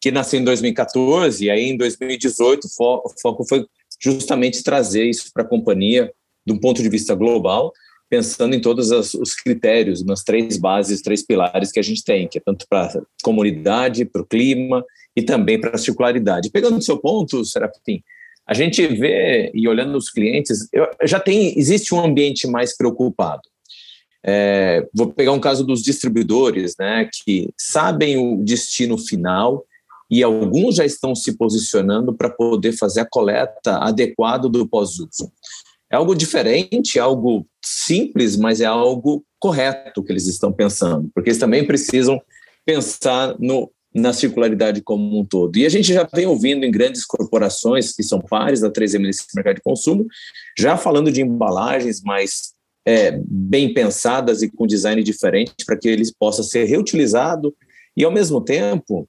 que 0.00 0.10
nasceu 0.10 0.40
em 0.40 0.44
2014 0.44 1.44
e 1.44 1.50
aí 1.50 1.64
em 1.64 1.76
2018 1.76 2.66
o 2.66 3.10
foco 3.20 3.44
foi 3.48 3.66
justamente 4.00 4.62
trazer 4.62 5.04
isso 5.04 5.30
para 5.32 5.42
a 5.42 5.46
companhia 5.46 6.12
de 6.46 6.52
um 6.52 6.58
ponto 6.58 6.82
de 6.82 6.88
vista 6.88 7.14
global, 7.14 7.72
pensando 8.08 8.54
em 8.54 8.60
todos 8.60 8.90
os 8.90 9.34
critérios, 9.34 10.04
nas 10.04 10.22
três 10.22 10.56
bases, 10.56 11.02
três 11.02 11.22
pilares 11.22 11.70
que 11.70 11.78
a 11.78 11.82
gente 11.82 12.02
tem, 12.02 12.26
que 12.26 12.38
é 12.38 12.42
tanto 12.44 12.66
para 12.68 12.86
a 12.86 13.02
comunidade, 13.22 14.04
para 14.04 14.22
o 14.22 14.26
clima 14.26 14.84
e 15.14 15.22
também 15.22 15.60
para 15.60 15.74
a 15.74 15.78
circularidade. 15.78 16.50
Pegando 16.50 16.78
o 16.78 16.82
seu 16.82 16.98
ponto, 16.98 17.44
Serafim, 17.44 18.02
a 18.46 18.54
gente 18.54 18.86
vê 18.86 19.50
e 19.54 19.68
olhando 19.68 19.96
os 19.96 20.10
clientes, 20.10 20.68
eu, 20.72 20.88
já 21.04 21.20
tem 21.20 21.58
existe 21.58 21.94
um 21.94 22.02
ambiente 22.02 22.46
mais 22.46 22.76
preocupado. 22.76 23.42
É, 24.24 24.86
vou 24.94 25.12
pegar 25.12 25.32
um 25.32 25.40
caso 25.40 25.64
dos 25.64 25.82
distribuidores, 25.82 26.74
né, 26.78 27.08
que 27.24 27.50
sabem 27.56 28.16
o 28.16 28.42
destino 28.42 28.96
final 28.98 29.64
e 30.10 30.22
alguns 30.22 30.76
já 30.76 30.84
estão 30.84 31.14
se 31.14 31.36
posicionando 31.36 32.14
para 32.14 32.30
poder 32.30 32.72
fazer 32.72 33.00
a 33.00 33.08
coleta 33.08 33.76
adequada 33.78 34.48
do 34.48 34.66
pós-uso. 34.66 35.30
É 35.90 35.96
algo 35.96 36.14
diferente, 36.14 36.98
algo 36.98 37.46
simples, 37.64 38.36
mas 38.36 38.60
é 38.60 38.66
algo 38.66 39.24
correto 39.38 40.02
que 40.02 40.12
eles 40.12 40.26
estão 40.26 40.52
pensando, 40.52 41.10
porque 41.14 41.30
eles 41.30 41.38
também 41.38 41.66
precisam 41.66 42.20
pensar 42.66 43.36
no, 43.38 43.70
na 43.94 44.12
circularidade 44.12 44.82
como 44.82 45.18
um 45.18 45.24
todo. 45.24 45.56
E 45.56 45.64
a 45.64 45.68
gente 45.68 45.92
já 45.92 46.06
vem 46.12 46.26
ouvindo 46.26 46.64
em 46.64 46.70
grandes 46.70 47.04
corporações, 47.04 47.92
que 47.92 48.02
são 48.02 48.20
pares 48.20 48.60
da 48.60 48.70
3M 48.70 49.00
nesse 49.00 49.24
mercado 49.34 49.56
de 49.56 49.62
consumo, 49.62 50.06
já 50.58 50.76
falando 50.76 51.10
de 51.10 51.22
embalagens 51.22 52.02
mais 52.02 52.52
é, 52.86 53.18
bem 53.26 53.72
pensadas 53.72 54.42
e 54.42 54.50
com 54.50 54.66
design 54.66 55.02
diferente 55.02 55.64
para 55.66 55.78
que 55.78 55.88
eles 55.88 56.12
possam 56.12 56.44
ser 56.44 56.64
reutilizados 56.64 57.52
e, 57.96 58.04
ao 58.04 58.12
mesmo 58.12 58.40
tempo, 58.40 59.08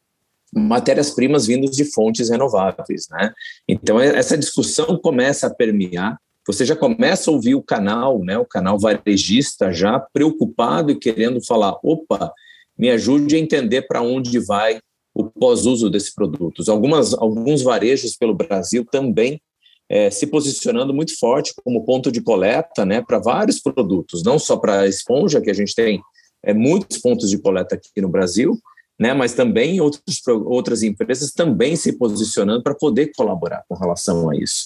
matérias-primas 0.53 1.45
vindas 1.45 1.75
de 1.75 1.85
fontes 1.85 2.29
renováveis. 2.29 3.07
Né? 3.11 3.31
Então, 3.67 3.99
essa 3.99 4.37
discussão 4.37 4.97
começa 4.97 5.47
a 5.47 5.53
permear 5.53 6.17
você 6.51 6.65
já 6.65 6.75
começa 6.75 7.29
a 7.29 7.33
ouvir 7.35 7.53
o 7.53 7.61
canal, 7.61 8.23
né, 8.23 8.35
o 8.35 8.43
canal 8.43 8.79
varejista 8.79 9.71
já 9.71 9.99
preocupado 9.99 10.89
e 10.89 10.97
querendo 10.97 11.45
falar, 11.45 11.77
opa, 11.83 12.33
me 12.75 12.89
ajude 12.89 13.35
a 13.35 13.39
entender 13.39 13.83
para 13.83 14.01
onde 14.01 14.39
vai 14.39 14.79
o 15.13 15.25
pós-uso 15.25 15.91
desses 15.91 16.11
produtos. 16.11 16.67
Algumas, 16.67 17.13
alguns 17.13 17.61
varejos 17.61 18.15
pelo 18.17 18.33
Brasil 18.33 18.83
também 18.83 19.39
é, 19.87 20.09
se 20.09 20.25
posicionando 20.25 20.91
muito 20.91 21.15
forte 21.19 21.53
como 21.63 21.85
ponto 21.85 22.11
de 22.11 22.19
coleta 22.19 22.83
né, 22.83 22.99
para 22.99 23.19
vários 23.19 23.59
produtos, 23.61 24.23
não 24.23 24.39
só 24.39 24.57
para 24.57 24.79
a 24.79 24.87
esponja, 24.87 25.39
que 25.39 25.51
a 25.51 25.53
gente 25.53 25.75
tem 25.75 26.01
é, 26.41 26.51
muitos 26.51 26.97
pontos 26.97 27.29
de 27.29 27.37
coleta 27.37 27.75
aqui 27.75 28.01
no 28.01 28.09
Brasil, 28.09 28.57
né, 28.99 29.13
mas 29.13 29.35
também 29.35 29.79
outros, 29.79 30.03
outras 30.47 30.81
empresas 30.81 31.31
também 31.31 31.75
se 31.75 31.93
posicionando 31.93 32.63
para 32.63 32.73
poder 32.73 33.11
colaborar 33.15 33.63
com 33.69 33.75
relação 33.75 34.31
a 34.31 34.35
isso. 34.35 34.65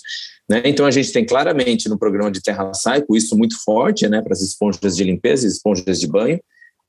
Né? 0.49 0.61
Então, 0.65 0.85
a 0.85 0.91
gente 0.91 1.11
tem 1.11 1.25
claramente 1.25 1.87
no 1.87 1.97
programa 1.97 2.31
de 2.31 2.41
Terra 2.41 2.73
Saico 2.73 3.15
isso 3.15 3.37
muito 3.37 3.61
forte 3.63 4.07
né, 4.07 4.21
para 4.21 4.33
as 4.33 4.41
esponjas 4.41 4.95
de 4.95 5.03
limpeza 5.03 5.45
e 5.45 5.49
esponjas 5.49 5.99
de 5.99 6.07
banho. 6.07 6.39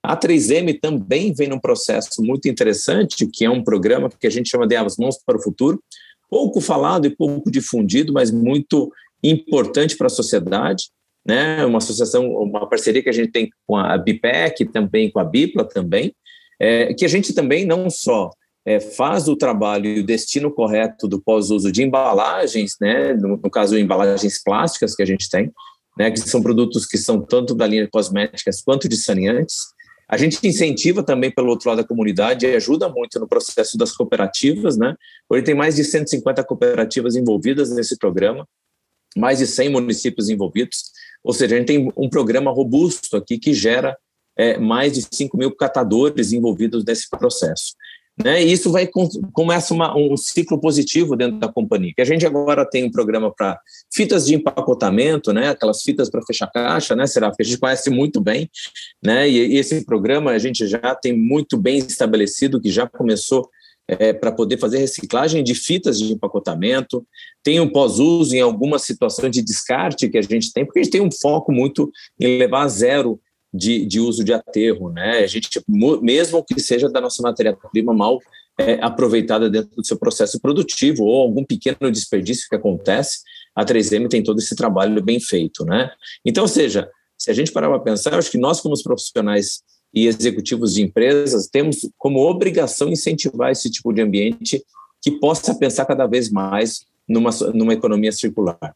A 0.02 0.16
3M 0.16 0.78
também 0.80 1.32
vem 1.32 1.48
num 1.48 1.58
processo 1.58 2.22
muito 2.22 2.46
interessante, 2.46 3.26
que 3.26 3.44
é 3.44 3.50
um 3.50 3.64
programa 3.64 4.10
que 4.10 4.26
a 4.26 4.30
gente 4.30 4.50
chama 4.50 4.66
de 4.66 4.76
As 4.76 4.98
Mãos 4.98 5.16
para 5.24 5.38
o 5.38 5.42
Futuro, 5.42 5.82
pouco 6.28 6.60
falado 6.60 7.06
e 7.06 7.16
pouco 7.16 7.50
difundido, 7.50 8.12
mas 8.12 8.30
muito 8.30 8.92
importante 9.22 9.96
para 9.96 10.08
a 10.08 10.10
sociedade, 10.10 10.90
né? 11.26 11.64
Uma 11.64 11.78
associação, 11.78 12.28
uma 12.28 12.68
parceria 12.68 13.02
que 13.02 13.08
a 13.08 13.12
gente 13.12 13.32
tem 13.32 13.48
com 13.66 13.76
a 13.76 13.96
BIPEC, 13.96 14.66
também 14.66 15.10
com 15.10 15.20
a 15.20 15.24
BIPLA 15.24 15.64
também, 15.64 16.14
é, 16.60 16.92
que 16.92 17.04
a 17.06 17.08
gente 17.08 17.32
também 17.32 17.64
não 17.64 17.88
só 17.88 18.30
é, 18.66 18.80
faz 18.80 19.28
o 19.28 19.36
trabalho 19.36 19.86
e 19.86 20.00
o 20.00 20.06
destino 20.06 20.50
correto 20.50 21.06
do 21.06 21.20
pós-uso 21.20 21.70
de 21.70 21.82
embalagens, 21.82 22.76
né, 22.80 23.12
no, 23.12 23.36
no, 23.36 23.50
caso, 23.50 23.78
embalagens 23.78 24.42
plásticas 24.42 24.94
que 24.94 25.02
a 25.02 25.06
gente 25.06 25.28
tem, 25.28 25.52
né, 25.98 26.10
que 26.10 26.18
são 26.18 26.42
produtos 26.42 26.86
que 26.86 26.96
são 26.96 27.20
tanto 27.20 27.54
da 27.54 27.66
linha 27.66 27.88
cosméticas 27.88 28.62
quanto 28.62 28.88
de 28.88 28.96
saneantes. 28.96 29.74
A 30.08 30.16
gente 30.16 30.38
incentiva 30.46 31.02
também 31.02 31.30
pelo 31.30 31.48
outro 31.48 31.68
lado 31.68 31.82
da 31.82 31.88
comunidade 31.88 32.46
e 32.46 32.54
ajuda 32.54 32.88
muito 32.88 33.18
no 33.18 33.28
processo 33.28 33.76
das 33.76 33.92
cooperativas, 33.92 34.76
né? 34.76 34.94
Hoje 35.30 35.44
tem 35.44 35.54
mais 35.54 35.76
de 35.76 35.84
150 35.84 36.44
cooperativas 36.44 37.16
envolvidas 37.16 37.70
nesse 37.74 37.96
programa, 37.98 38.46
mais 39.16 39.38
de 39.38 39.46
100 39.46 39.70
municípios 39.70 40.28
envolvidos, 40.28 40.84
ou 41.22 41.32
seja, 41.32 41.54
a 41.54 41.58
gente 41.58 41.68
tem 41.68 41.92
um 41.96 42.08
programa 42.08 42.50
robusto 42.50 43.16
aqui 43.16 43.38
que 43.38 43.54
gera 43.54 43.96
é, 44.36 44.58
mais 44.58 44.92
de 44.92 45.06
5 45.10 45.36
mil 45.36 45.54
catadores 45.54 46.32
envolvidos 46.32 46.84
nesse 46.84 47.08
processo. 47.08 47.74
Né? 48.22 48.44
E 48.44 48.52
isso 48.52 48.70
vai 48.70 48.88
começa 49.32 49.74
uma, 49.74 49.96
um 49.96 50.16
ciclo 50.16 50.60
positivo 50.60 51.16
dentro 51.16 51.38
da 51.38 51.48
companhia. 51.48 51.92
Que 51.96 52.02
a 52.02 52.04
gente 52.04 52.24
agora 52.24 52.68
tem 52.68 52.84
um 52.84 52.90
programa 52.90 53.32
para 53.34 53.58
fitas 53.92 54.26
de 54.26 54.34
empacotamento, 54.36 55.32
né? 55.32 55.48
Aquelas 55.48 55.82
fitas 55.82 56.08
para 56.08 56.22
fechar 56.22 56.46
caixa, 56.46 56.94
né? 56.94 57.06
Será 57.08 57.30
que 57.32 57.42
a 57.42 57.44
gente 57.44 57.58
conhece 57.58 57.90
muito 57.90 58.20
bem, 58.20 58.48
né? 59.02 59.28
E, 59.28 59.54
e, 59.54 59.58
esse 59.58 59.84
programa 59.84 60.30
a 60.30 60.38
gente 60.38 60.64
já 60.66 60.94
tem 60.94 61.12
muito 61.12 61.56
bem 61.56 61.78
estabelecido 61.78 62.60
que 62.60 62.70
já 62.70 62.86
começou 62.86 63.48
é, 63.88 64.12
para 64.12 64.32
poder 64.32 64.58
fazer 64.58 64.78
reciclagem 64.78 65.42
de 65.42 65.54
fitas 65.54 65.98
de 65.98 66.12
empacotamento, 66.12 67.06
tem 67.42 67.60
um 67.60 67.68
pós-uso 67.68 68.34
em 68.34 68.40
algumas 68.40 68.82
situações 68.82 69.30
de 69.30 69.42
descarte 69.42 70.08
que 70.08 70.18
a 70.18 70.22
gente 70.22 70.52
tem, 70.52 70.64
porque 70.64 70.80
a 70.80 70.82
gente 70.82 70.92
tem 70.92 71.02
um 71.02 71.10
foco 71.10 71.52
muito 71.52 71.90
em 72.18 72.38
levar 72.38 72.62
a 72.62 72.68
zero 72.68 73.20
de, 73.54 73.86
de 73.86 74.00
uso 74.00 74.24
de 74.24 74.32
aterro, 74.32 74.90
né? 74.90 75.18
A 75.18 75.26
gente, 75.28 75.48
mesmo 76.02 76.44
que 76.44 76.60
seja 76.60 76.88
da 76.88 77.00
nossa 77.00 77.22
matéria-prima 77.22 77.94
mal 77.94 78.18
é, 78.58 78.74
aproveitada 78.82 79.48
dentro 79.48 79.76
do 79.76 79.86
seu 79.86 79.96
processo 79.96 80.40
produtivo 80.40 81.04
ou 81.04 81.22
algum 81.22 81.44
pequeno 81.44 81.90
desperdício 81.90 82.48
que 82.48 82.56
acontece, 82.56 83.20
a 83.54 83.64
3M 83.64 84.08
tem 84.08 84.24
todo 84.24 84.40
esse 84.40 84.56
trabalho 84.56 85.00
bem 85.00 85.20
feito, 85.20 85.64
né? 85.64 85.88
Então, 86.24 86.48
seja, 86.48 86.90
se 87.16 87.30
a 87.30 87.34
gente 87.34 87.52
parar 87.52 87.68
para 87.68 87.78
pensar, 87.78 88.14
acho 88.14 88.30
que 88.30 88.38
nós, 88.38 88.60
como 88.60 88.74
profissionais 88.82 89.62
e 89.94 90.08
executivos 90.08 90.74
de 90.74 90.82
empresas, 90.82 91.46
temos 91.46 91.88
como 91.96 92.28
obrigação 92.28 92.88
incentivar 92.88 93.52
esse 93.52 93.70
tipo 93.70 93.92
de 93.92 94.02
ambiente 94.02 94.64
que 95.00 95.12
possa 95.12 95.54
pensar 95.54 95.84
cada 95.84 96.08
vez 96.08 96.28
mais 96.28 96.84
numa, 97.08 97.30
numa 97.54 97.72
economia 97.72 98.10
circular. 98.10 98.74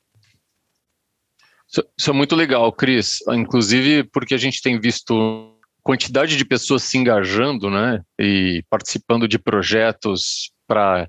Isso 1.68 2.10
é 2.10 2.12
muito 2.12 2.34
legal, 2.34 2.72
Cris. 2.72 3.18
Inclusive 3.28 4.04
porque 4.04 4.34
a 4.34 4.38
gente 4.38 4.62
tem 4.62 4.80
visto 4.80 5.54
quantidade 5.82 6.36
de 6.36 6.44
pessoas 6.44 6.82
se 6.82 6.98
engajando, 6.98 7.70
né, 7.70 8.02
e 8.18 8.62
participando 8.68 9.26
de 9.26 9.38
projetos 9.38 10.52
para 10.66 11.08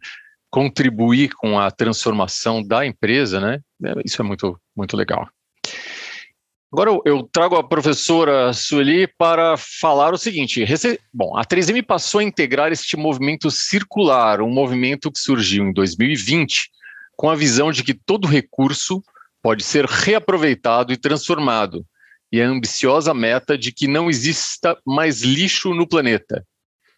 contribuir 0.49 1.33
com 1.35 1.59
a 1.59 1.69
transformação 1.69 2.65
da 2.65 2.85
empresa, 2.85 3.39
né? 3.39 3.59
Isso 4.05 4.21
é 4.21 4.25
muito 4.25 4.59
muito 4.75 4.95
legal. 4.95 5.27
Agora 6.71 6.91
eu 7.03 7.23
trago 7.23 7.55
a 7.55 7.67
professora 7.67 8.53
Sueli 8.53 9.07
para 9.17 9.55
falar 9.57 10.13
o 10.13 10.17
seguinte: 10.17 10.63
bom, 11.13 11.35
a 11.35 11.43
3M 11.43 11.83
passou 11.83 12.19
a 12.19 12.23
integrar 12.23 12.71
este 12.71 12.95
movimento 12.95 13.49
circular, 13.49 14.41
um 14.41 14.51
movimento 14.51 15.11
que 15.11 15.19
surgiu 15.19 15.65
em 15.65 15.73
2020 15.73 16.69
com 17.15 17.29
a 17.29 17.35
visão 17.35 17.71
de 17.71 17.83
que 17.83 17.93
todo 17.93 18.27
recurso 18.27 19.03
pode 19.41 19.63
ser 19.63 19.85
reaproveitado 19.85 20.91
e 20.93 20.97
transformado, 20.97 21.85
e 22.31 22.41
a 22.41 22.47
ambiciosa 22.47 23.13
meta 23.13 23.57
de 23.57 23.71
que 23.71 23.87
não 23.87 24.09
exista 24.09 24.77
mais 24.85 25.21
lixo 25.21 25.73
no 25.73 25.87
planeta. 25.87 26.45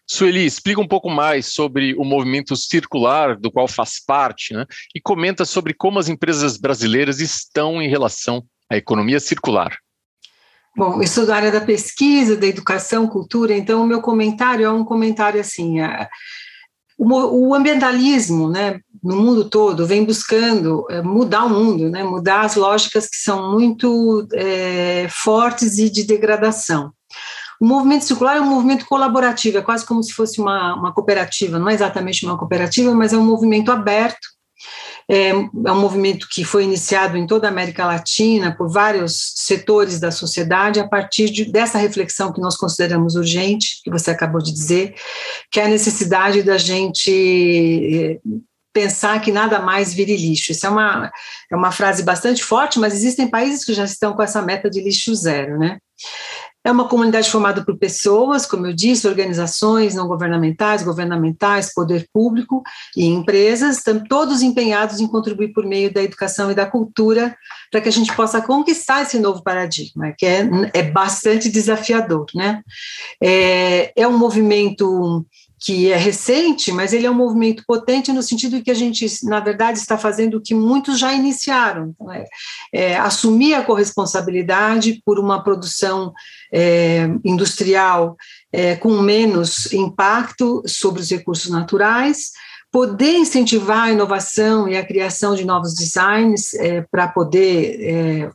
Sueli, 0.06 0.44
explica 0.44 0.80
um 0.80 0.86
pouco 0.86 1.08
mais 1.08 1.46
sobre 1.54 1.94
o 1.94 2.04
movimento 2.04 2.54
circular 2.56 3.36
do 3.36 3.50
qual 3.50 3.66
faz 3.66 4.04
parte, 4.04 4.52
né? 4.52 4.66
E 4.94 5.00
comenta 5.00 5.44
sobre 5.44 5.72
como 5.72 5.98
as 5.98 6.08
empresas 6.08 6.58
brasileiras 6.58 7.20
estão 7.20 7.80
em 7.80 7.88
relação 7.88 8.44
à 8.70 8.76
economia 8.76 9.20
circular. 9.20 9.76
Bom, 10.76 11.00
eu 11.00 11.06
sou 11.06 11.26
da 11.26 11.36
área 11.36 11.52
da 11.52 11.60
pesquisa, 11.60 12.36
da 12.36 12.46
educação, 12.46 13.06
cultura, 13.06 13.54
então 13.54 13.82
o 13.82 13.86
meu 13.86 14.00
comentário 14.00 14.64
é 14.64 14.70
um 14.70 14.84
comentário 14.84 15.40
assim, 15.40 15.80
o, 16.98 17.54
ambientalismo, 17.54 18.48
né, 18.48 18.80
no 19.02 19.16
mundo 19.16 19.48
todo, 19.48 19.86
vem 19.86 20.04
buscando 20.04 20.86
é, 20.90 21.02
mudar 21.02 21.44
o 21.44 21.50
mundo, 21.50 21.90
né, 21.90 22.04
mudar 22.04 22.42
as 22.42 22.54
lógicas 22.54 23.08
que 23.08 23.16
são 23.16 23.52
muito 23.52 24.26
é, 24.32 25.06
fortes 25.10 25.78
e 25.78 25.90
de 25.90 26.04
degradação. 26.04 26.92
O 27.60 27.66
movimento 27.66 28.04
circular 28.04 28.36
é 28.36 28.40
um 28.40 28.46
movimento 28.46 28.86
colaborativo, 28.86 29.58
é 29.58 29.62
quase 29.62 29.86
como 29.86 30.02
se 30.02 30.12
fosse 30.12 30.40
uma, 30.40 30.74
uma 30.74 30.92
cooperativa, 30.92 31.58
não 31.58 31.68
é 31.68 31.74
exatamente 31.74 32.24
uma 32.26 32.36
cooperativa, 32.36 32.92
mas 32.94 33.12
é 33.12 33.16
um 33.16 33.24
movimento 33.24 33.70
aberto 33.70 34.32
é, 35.08 35.28
é, 35.30 35.34
um 35.34 35.80
movimento 35.80 36.28
que 36.30 36.44
foi 36.44 36.64
iniciado 36.64 37.16
em 37.16 37.26
toda 37.26 37.46
a 37.46 37.50
América 37.50 37.86
Latina 37.86 38.54
por 38.56 38.70
vários 38.70 39.32
setores 39.36 39.98
da 40.00 40.10
sociedade 40.10 40.80
a 40.80 40.88
partir 40.88 41.30
de, 41.30 41.44
dessa 41.44 41.78
reflexão 41.78 42.32
que 42.32 42.40
nós 42.40 42.56
consideramos 42.56 43.14
urgente, 43.14 43.80
que 43.82 43.90
você 43.90 44.10
acabou 44.10 44.40
de 44.40 44.52
dizer, 44.52 44.94
que 45.50 45.60
é 45.60 45.64
a 45.64 45.68
necessidade 45.68 46.42
da 46.42 46.56
gente 46.56 47.10
é, 47.94 48.18
pensar 48.72 49.20
que 49.20 49.30
nada 49.30 49.58
mais 49.60 49.92
vire 49.92 50.16
lixo. 50.16 50.52
Isso 50.52 50.66
é 50.66 50.70
uma, 50.70 51.12
é 51.50 51.56
uma 51.56 51.70
frase 51.70 52.02
bastante 52.02 52.42
forte, 52.42 52.78
mas 52.78 52.94
existem 52.94 53.28
países 53.28 53.64
que 53.64 53.74
já 53.74 53.84
estão 53.84 54.14
com 54.14 54.22
essa 54.22 54.40
meta 54.40 54.70
de 54.70 54.82
lixo 54.82 55.14
zero, 55.14 55.58
né? 55.58 55.78
É 56.64 56.70
uma 56.70 56.88
comunidade 56.88 57.28
formada 57.28 57.64
por 57.64 57.76
pessoas, 57.76 58.46
como 58.46 58.66
eu 58.66 58.72
disse, 58.72 59.08
organizações 59.08 59.94
não 59.94 60.06
governamentais, 60.06 60.82
governamentais, 60.82 61.74
poder 61.74 62.08
público 62.12 62.62
e 62.96 63.04
empresas, 63.04 63.82
todos 64.08 64.42
empenhados 64.42 65.00
em 65.00 65.08
contribuir 65.08 65.52
por 65.52 65.66
meio 65.66 65.92
da 65.92 66.02
educação 66.02 66.50
e 66.50 66.54
da 66.54 66.66
cultura 66.66 67.36
para 67.70 67.80
que 67.80 67.88
a 67.88 67.92
gente 67.92 68.14
possa 68.14 68.40
conquistar 68.40 69.02
esse 69.02 69.18
novo 69.18 69.42
paradigma, 69.42 70.12
que 70.16 70.26
é, 70.26 70.48
é 70.74 70.82
bastante 70.82 71.48
desafiador. 71.48 72.26
Né? 72.34 72.62
É, 73.20 73.92
é 73.96 74.06
um 74.06 74.16
movimento 74.16 75.26
que 75.64 75.92
é 75.92 75.96
recente, 75.96 76.72
mas 76.72 76.92
ele 76.92 77.06
é 77.06 77.10
um 77.10 77.14
movimento 77.14 77.62
potente 77.64 78.12
no 78.12 78.22
sentido 78.22 78.62
que 78.62 78.70
a 78.70 78.74
gente, 78.74 79.06
na 79.24 79.38
verdade, 79.38 79.78
está 79.78 79.96
fazendo 79.96 80.38
o 80.38 80.40
que 80.40 80.54
muitos 80.54 80.98
já 80.98 81.12
iniciaram, 81.12 81.94
então, 81.94 82.10
é, 82.10 82.24
é, 82.72 82.96
assumir 82.96 83.54
a 83.54 83.62
corresponsabilidade 83.62 85.00
por 85.06 85.20
uma 85.20 85.42
produção 85.42 86.12
é, 86.52 87.08
industrial 87.24 88.16
é, 88.52 88.74
com 88.74 89.00
menos 89.00 89.72
impacto 89.72 90.62
sobre 90.66 91.00
os 91.00 91.08
recursos 91.08 91.50
naturais, 91.50 92.32
poder 92.72 93.18
incentivar 93.18 93.84
a 93.84 93.92
inovação 93.92 94.66
e 94.66 94.76
a 94.76 94.84
criação 94.84 95.34
de 95.36 95.44
novos 95.44 95.74
designs 95.74 96.54
é, 96.54 96.84
para 96.90 97.06
poder 97.06 97.80
é, 97.80 98.30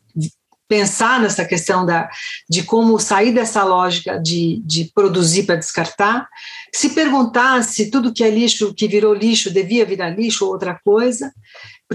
pensar 0.67 1.19
nessa 1.19 1.45
questão 1.45 1.86
da, 1.86 2.10
de 2.49 2.63
como 2.63 2.99
sair 2.99 3.32
dessa 3.32 3.63
lógica 3.63 4.19
de, 4.19 4.62
de 4.65 4.91
produzir 4.93 5.43
para 5.43 5.56
descartar, 5.56 6.27
se 6.73 6.89
perguntar 6.89 7.63
se 7.63 7.89
tudo 7.89 8.13
que 8.13 8.23
é 8.23 8.30
lixo, 8.30 8.73
que 8.73 8.88
virou 8.88 9.13
lixo, 9.13 9.49
devia 9.49 9.86
virar 9.86 10.10
lixo 10.10 10.45
ou 10.45 10.51
outra 10.51 10.80
coisa, 10.84 11.32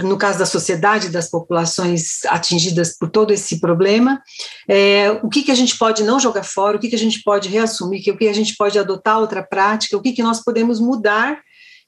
no 0.01 0.17
caso 0.17 0.39
da 0.39 0.45
sociedade, 0.45 1.09
das 1.09 1.29
populações 1.29 2.25
atingidas 2.25 2.97
por 2.97 3.09
todo 3.09 3.31
esse 3.31 3.59
problema, 3.59 4.21
é, 4.67 5.11
o 5.21 5.29
que, 5.29 5.43
que 5.43 5.51
a 5.51 5.55
gente 5.55 5.77
pode 5.77 6.03
não 6.03 6.19
jogar 6.19 6.43
fora, 6.43 6.77
o 6.77 6.79
que, 6.79 6.89
que 6.89 6.95
a 6.95 6.99
gente 6.99 7.21
pode 7.21 7.47
reassumir, 7.47 8.01
o 8.11 8.17
que 8.17 8.27
a 8.27 8.33
gente 8.33 8.55
pode 8.55 8.79
adotar 8.79 9.19
outra 9.19 9.43
prática, 9.43 9.95
o 9.95 10.01
que, 10.01 10.13
que 10.13 10.23
nós 10.23 10.43
podemos 10.43 10.79
mudar 10.79 11.39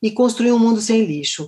e 0.04 0.12
construir 0.12 0.52
um 0.52 0.60
mundo 0.60 0.80
sem 0.80 1.04
lixo. 1.04 1.48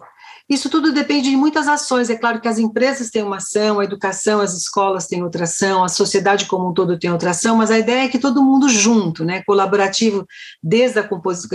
Isso 0.50 0.70
tudo 0.70 0.94
depende 0.94 1.30
de 1.30 1.36
muitas 1.36 1.68
ações. 1.68 2.10
É 2.10 2.16
claro 2.16 2.40
que 2.40 2.48
as 2.48 2.58
empresas 2.58 3.10
têm 3.10 3.22
uma 3.22 3.36
ação, 3.36 3.80
a 3.80 3.84
educação, 3.84 4.40
as 4.40 4.54
escolas 4.54 5.06
têm 5.06 5.22
outra 5.22 5.44
ação, 5.44 5.84
a 5.84 5.90
sociedade 5.90 6.46
como 6.46 6.70
um 6.70 6.74
todo 6.74 6.98
tem 6.98 7.12
outra 7.12 7.32
ação, 7.32 7.58
mas 7.58 7.70
a 7.70 7.78
ideia 7.78 8.06
é 8.06 8.08
que 8.08 8.18
todo 8.18 8.42
mundo 8.42 8.70
junto, 8.70 9.26
né, 9.26 9.44
colaborativo 9.46 10.26
desde 10.64 11.00
a 11.00 11.10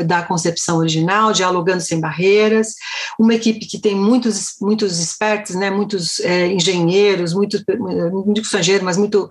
da 0.05 0.22
concepção 0.22 0.76
original, 0.76 1.33
dialogando 1.33 1.81
sem 1.81 2.00
barreiras, 2.00 2.74
uma 3.18 3.35
equipe 3.35 3.64
que 3.66 3.81
tem 3.81 3.94
muitos, 3.94 4.57
muitos 4.61 4.98
expertos, 5.00 5.57
né, 5.57 5.70
muitos 5.70 6.20
é, 6.20 6.48
engenheiros, 6.48 7.33
muitos, 7.33 7.64
não 7.66 8.33
digo 8.33 8.44
estrangeiro, 8.44 8.85
mas 8.85 8.98
muito, 8.98 9.26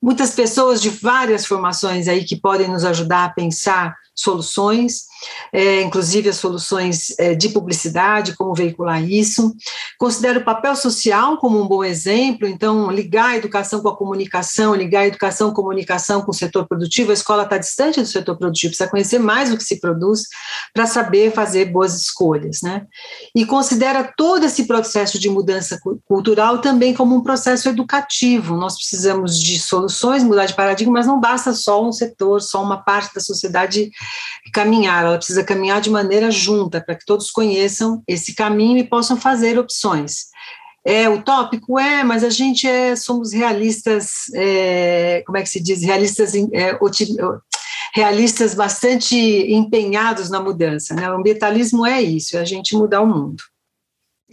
muitas 0.00 0.30
pessoas 0.30 0.80
de 0.80 0.90
várias 0.90 1.44
formações 1.44 2.06
aí 2.06 2.24
que 2.24 2.40
podem 2.40 2.68
nos 2.68 2.84
ajudar 2.84 3.24
a 3.24 3.30
pensar 3.30 3.96
soluções 4.14 5.10
é, 5.52 5.82
inclusive 5.82 6.28
as 6.28 6.36
soluções 6.36 7.14
é, 7.18 7.34
de 7.34 7.48
publicidade, 7.50 8.36
como 8.36 8.54
veicular 8.54 9.02
isso. 9.02 9.54
Considero 9.98 10.40
o 10.40 10.44
papel 10.44 10.74
social 10.74 11.38
como 11.38 11.60
um 11.60 11.66
bom 11.66 11.84
exemplo, 11.84 12.46
então, 12.46 12.90
ligar 12.90 13.30
a 13.30 13.36
educação 13.36 13.80
com 13.80 13.88
a 13.88 13.96
comunicação, 13.96 14.74
ligar 14.74 15.00
a 15.00 15.06
educação 15.06 15.50
a 15.50 15.54
comunicação 15.54 16.22
com 16.22 16.30
o 16.30 16.34
setor 16.34 16.66
produtivo. 16.66 17.10
A 17.10 17.14
escola 17.14 17.44
está 17.44 17.58
distante 17.58 18.00
do 18.00 18.06
setor 18.06 18.36
produtivo, 18.36 18.70
precisa 18.70 18.90
conhecer 18.90 19.18
mais 19.18 19.52
o 19.52 19.56
que 19.56 19.64
se 19.64 19.80
produz 19.80 20.22
para 20.72 20.86
saber 20.86 21.32
fazer 21.32 21.66
boas 21.66 21.94
escolhas. 21.94 22.62
Né? 22.62 22.86
E 23.34 23.44
considera 23.44 24.12
todo 24.16 24.44
esse 24.44 24.66
processo 24.66 25.18
de 25.18 25.28
mudança 25.28 25.78
cultural 26.06 26.60
também 26.60 26.94
como 26.94 27.14
um 27.14 27.22
processo 27.22 27.68
educativo. 27.68 28.56
Nós 28.56 28.76
precisamos 28.76 29.38
de 29.38 29.58
soluções, 29.58 30.22
mudar 30.22 30.46
de 30.46 30.54
paradigma, 30.54 30.94
mas 30.94 31.06
não 31.06 31.20
basta 31.20 31.52
só 31.52 31.84
um 31.84 31.92
setor, 31.92 32.40
só 32.40 32.62
uma 32.62 32.82
parte 32.82 33.14
da 33.14 33.20
sociedade 33.20 33.90
caminhar 34.52 35.04
ela 35.12 35.18
precisa 35.18 35.44
caminhar 35.44 35.80
de 35.80 35.90
maneira 35.90 36.30
junta 36.30 36.80
para 36.80 36.94
que 36.94 37.04
todos 37.04 37.30
conheçam 37.30 38.02
esse 38.08 38.34
caminho 38.34 38.78
e 38.78 38.88
possam 38.88 39.16
fazer 39.16 39.58
opções. 39.58 40.32
É 40.84 41.08
utópico? 41.08 41.78
É, 41.78 42.02
mas 42.02 42.24
a 42.24 42.30
gente 42.30 42.66
é, 42.66 42.96
somos 42.96 43.32
realistas, 43.32 44.24
é, 44.34 45.22
como 45.24 45.38
é 45.38 45.42
que 45.42 45.48
se 45.48 45.62
diz? 45.62 45.82
Realistas, 45.82 46.34
é, 46.34 46.76
realistas 47.94 48.54
bastante 48.54 49.16
empenhados 49.16 50.28
na 50.28 50.40
mudança. 50.40 50.94
Né? 50.94 51.08
O 51.08 51.16
ambientalismo 51.16 51.86
é 51.86 52.02
isso, 52.02 52.36
é 52.36 52.40
a 52.40 52.44
gente 52.44 52.74
mudar 52.74 53.00
o 53.00 53.06
mundo. 53.06 53.42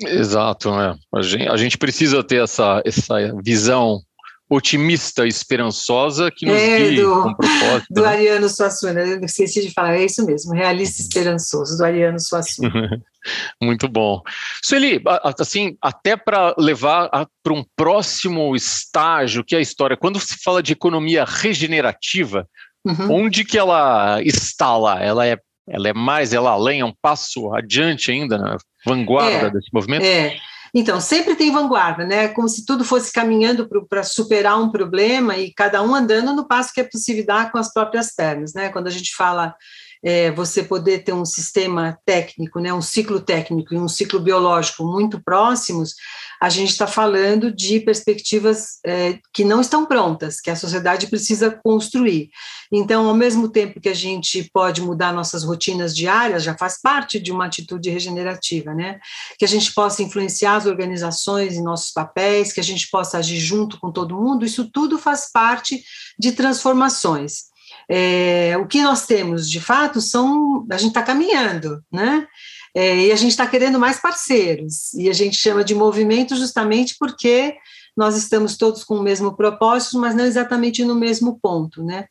Exato, 0.02 0.72
né? 0.72 0.96
A 1.14 1.22
gente, 1.22 1.48
a 1.48 1.58
gente 1.58 1.78
precisa 1.78 2.24
ter 2.24 2.42
essa, 2.42 2.82
essa 2.86 3.16
visão 3.44 4.02
otimista, 4.50 5.28
esperançosa 5.28 6.32
que 6.32 6.46
nos 6.46 6.58
é, 6.58 6.80
guie 6.80 7.02
do, 7.02 7.22
com 7.22 7.34
propósito. 7.36 7.86
Do 7.92 8.02
né? 8.02 8.08
Ariano 8.08 8.50
Suassuna, 8.50 9.00
eu 9.02 9.24
esqueci 9.24 9.62
de 9.62 9.72
falar, 9.72 9.96
é 9.96 10.06
isso 10.06 10.26
mesmo, 10.26 10.54
realista 10.54 11.02
esperançoso, 11.02 11.78
do 11.78 11.86
Ariano 11.86 12.20
Suassuna. 12.20 12.72
Muito 13.62 13.88
bom. 13.88 14.22
Sueli, 14.64 15.02
assim, 15.40 15.78
até 15.82 16.18
para 16.18 16.56
levar 16.58 17.10
para 17.44 17.54
um 17.54 17.64
próximo 17.76 18.56
estágio, 18.56 19.44
que 19.44 19.54
é 19.54 19.60
a 19.60 19.62
história, 19.62 19.96
quando 19.96 20.20
se 20.20 20.42
fala 20.44 20.64
de 20.64 20.74
economia 20.74 21.26
regenerativa, 21.26 22.48
uhum. 22.84 23.26
onde 23.26 23.44
que 23.44 23.58
ela 23.58 24.20
está 24.24 24.76
lá? 24.78 25.00
Ela 25.04 25.28
é, 25.28 25.38
ela 25.68 25.90
é 25.90 25.94
mais, 25.94 26.34
ela 26.34 26.52
além, 26.52 26.80
é 26.80 26.86
um 26.86 26.94
passo 27.02 27.54
adiante 27.54 28.10
ainda, 28.10 28.38
na 28.38 28.58
vanguarda 28.86 29.48
é, 29.48 29.52
desse 29.52 29.70
movimento? 29.72 30.06
É, 30.06 30.38
então, 30.74 31.00
sempre 31.02 31.36
tem 31.36 31.52
vanguarda, 31.52 32.06
né? 32.06 32.28
Como 32.30 32.48
se 32.48 32.66
tudo 32.66 32.84
fosse 32.84 33.12
caminhando 33.12 33.68
para 33.88 34.04
superar 34.04 34.60
um 34.60 34.72
problema 34.72 35.38
e 35.38 35.54
cada 35.54 35.82
um 35.82 35.96
andando 35.96 36.34
no 36.34 36.48
passo 36.48 36.74
que 36.74 36.82
é 36.82 36.84
possível 36.84 37.26
dar 37.26 37.52
com 37.52 37.58
as 37.58 37.74
próprias 37.74 38.14
pernas, 38.14 38.54
né? 38.54 38.70
Quando 38.70 38.88
a 38.88 38.92
gente 38.92 39.16
fala 39.16 39.56
é, 40.04 40.32
você 40.32 40.64
poder 40.64 41.04
ter 41.04 41.14
um 41.14 41.26
sistema 41.26 41.98
técnico, 42.06 42.60
né, 42.60 42.74
um 42.74 42.82
ciclo 42.82 43.20
técnico 43.20 43.74
e 43.74 43.78
um 43.78 43.88
ciclo 43.88 44.20
biológico 44.20 44.86
muito 44.86 45.22
próximos, 45.22 45.96
a 46.42 46.48
gente 46.48 46.70
está 46.70 46.88
falando 46.88 47.52
de 47.52 47.82
perspectivas 47.82 48.80
é, 48.86 49.20
que 49.34 49.44
não 49.44 49.60
estão 49.60 49.86
prontas, 49.86 50.40
que 50.40 50.50
a 50.50 50.56
sociedade 50.56 51.08
precisa 51.08 51.52
construir. 51.52 52.30
Então, 52.72 53.08
ao 53.08 53.14
mesmo 53.14 53.50
tempo 53.50 53.82
que 53.82 53.90
a 53.90 53.94
gente 53.94 54.50
pode 54.54 54.82
mudar 54.82 55.12
nossas 55.12 55.44
rotinas 55.44 55.94
diárias, 55.94 56.44
já 56.44 56.56
faz 56.56 56.80
parte 56.82 57.20
de 57.20 57.32
uma 57.32 57.46
atitude 57.46 57.90
regenerativa, 57.90 58.74
né? 58.74 59.00
Que 59.38 59.44
a 59.44 59.48
gente 59.48 59.74
possa 59.74 60.02
influenciar 60.02 60.56
as 60.56 60.66
organizações 60.66 61.56
em 61.56 61.64
nossos 61.64 61.92
papéis, 61.92 62.54
que 62.54 62.60
a 62.62 62.64
gente 62.64 62.90
possa 62.90 63.18
agir 63.18 63.40
junto 63.40 63.78
com 63.78 63.92
todo 63.92 64.16
mundo, 64.16 64.46
isso 64.46 64.70
tudo 64.72 64.98
faz 64.98 65.30
parte 65.32 65.84
de 66.18 66.32
transformações. 66.32 67.49
É, 67.90 68.56
o 68.58 68.68
que 68.68 68.82
nós 68.84 69.06
temos, 69.06 69.50
de 69.50 69.60
fato, 69.60 70.00
são. 70.00 70.66
A 70.72 70.78
gente 70.78 70.90
está 70.90 71.02
caminhando, 71.02 71.84
né? 71.92 72.28
É, 72.76 73.08
e 73.08 73.12
a 73.12 73.16
gente 73.16 73.32
está 73.32 73.48
querendo 73.48 73.80
mais 73.80 74.00
parceiros, 74.00 74.94
e 74.94 75.10
a 75.10 75.14
gente 75.14 75.36
chama 75.36 75.64
de 75.64 75.74
movimento 75.74 76.36
justamente 76.36 76.96
porque 77.00 77.56
nós 77.98 78.16
estamos 78.16 78.56
todos 78.56 78.84
com 78.84 78.96
o 78.96 79.02
mesmo 79.02 79.36
propósito, 79.36 79.98
mas 80.00 80.16
não 80.16 80.24
exatamente 80.24 80.86
no 80.86 80.94
mesmo 80.94 81.40
ponto, 81.42 81.84
né? 81.84 82.06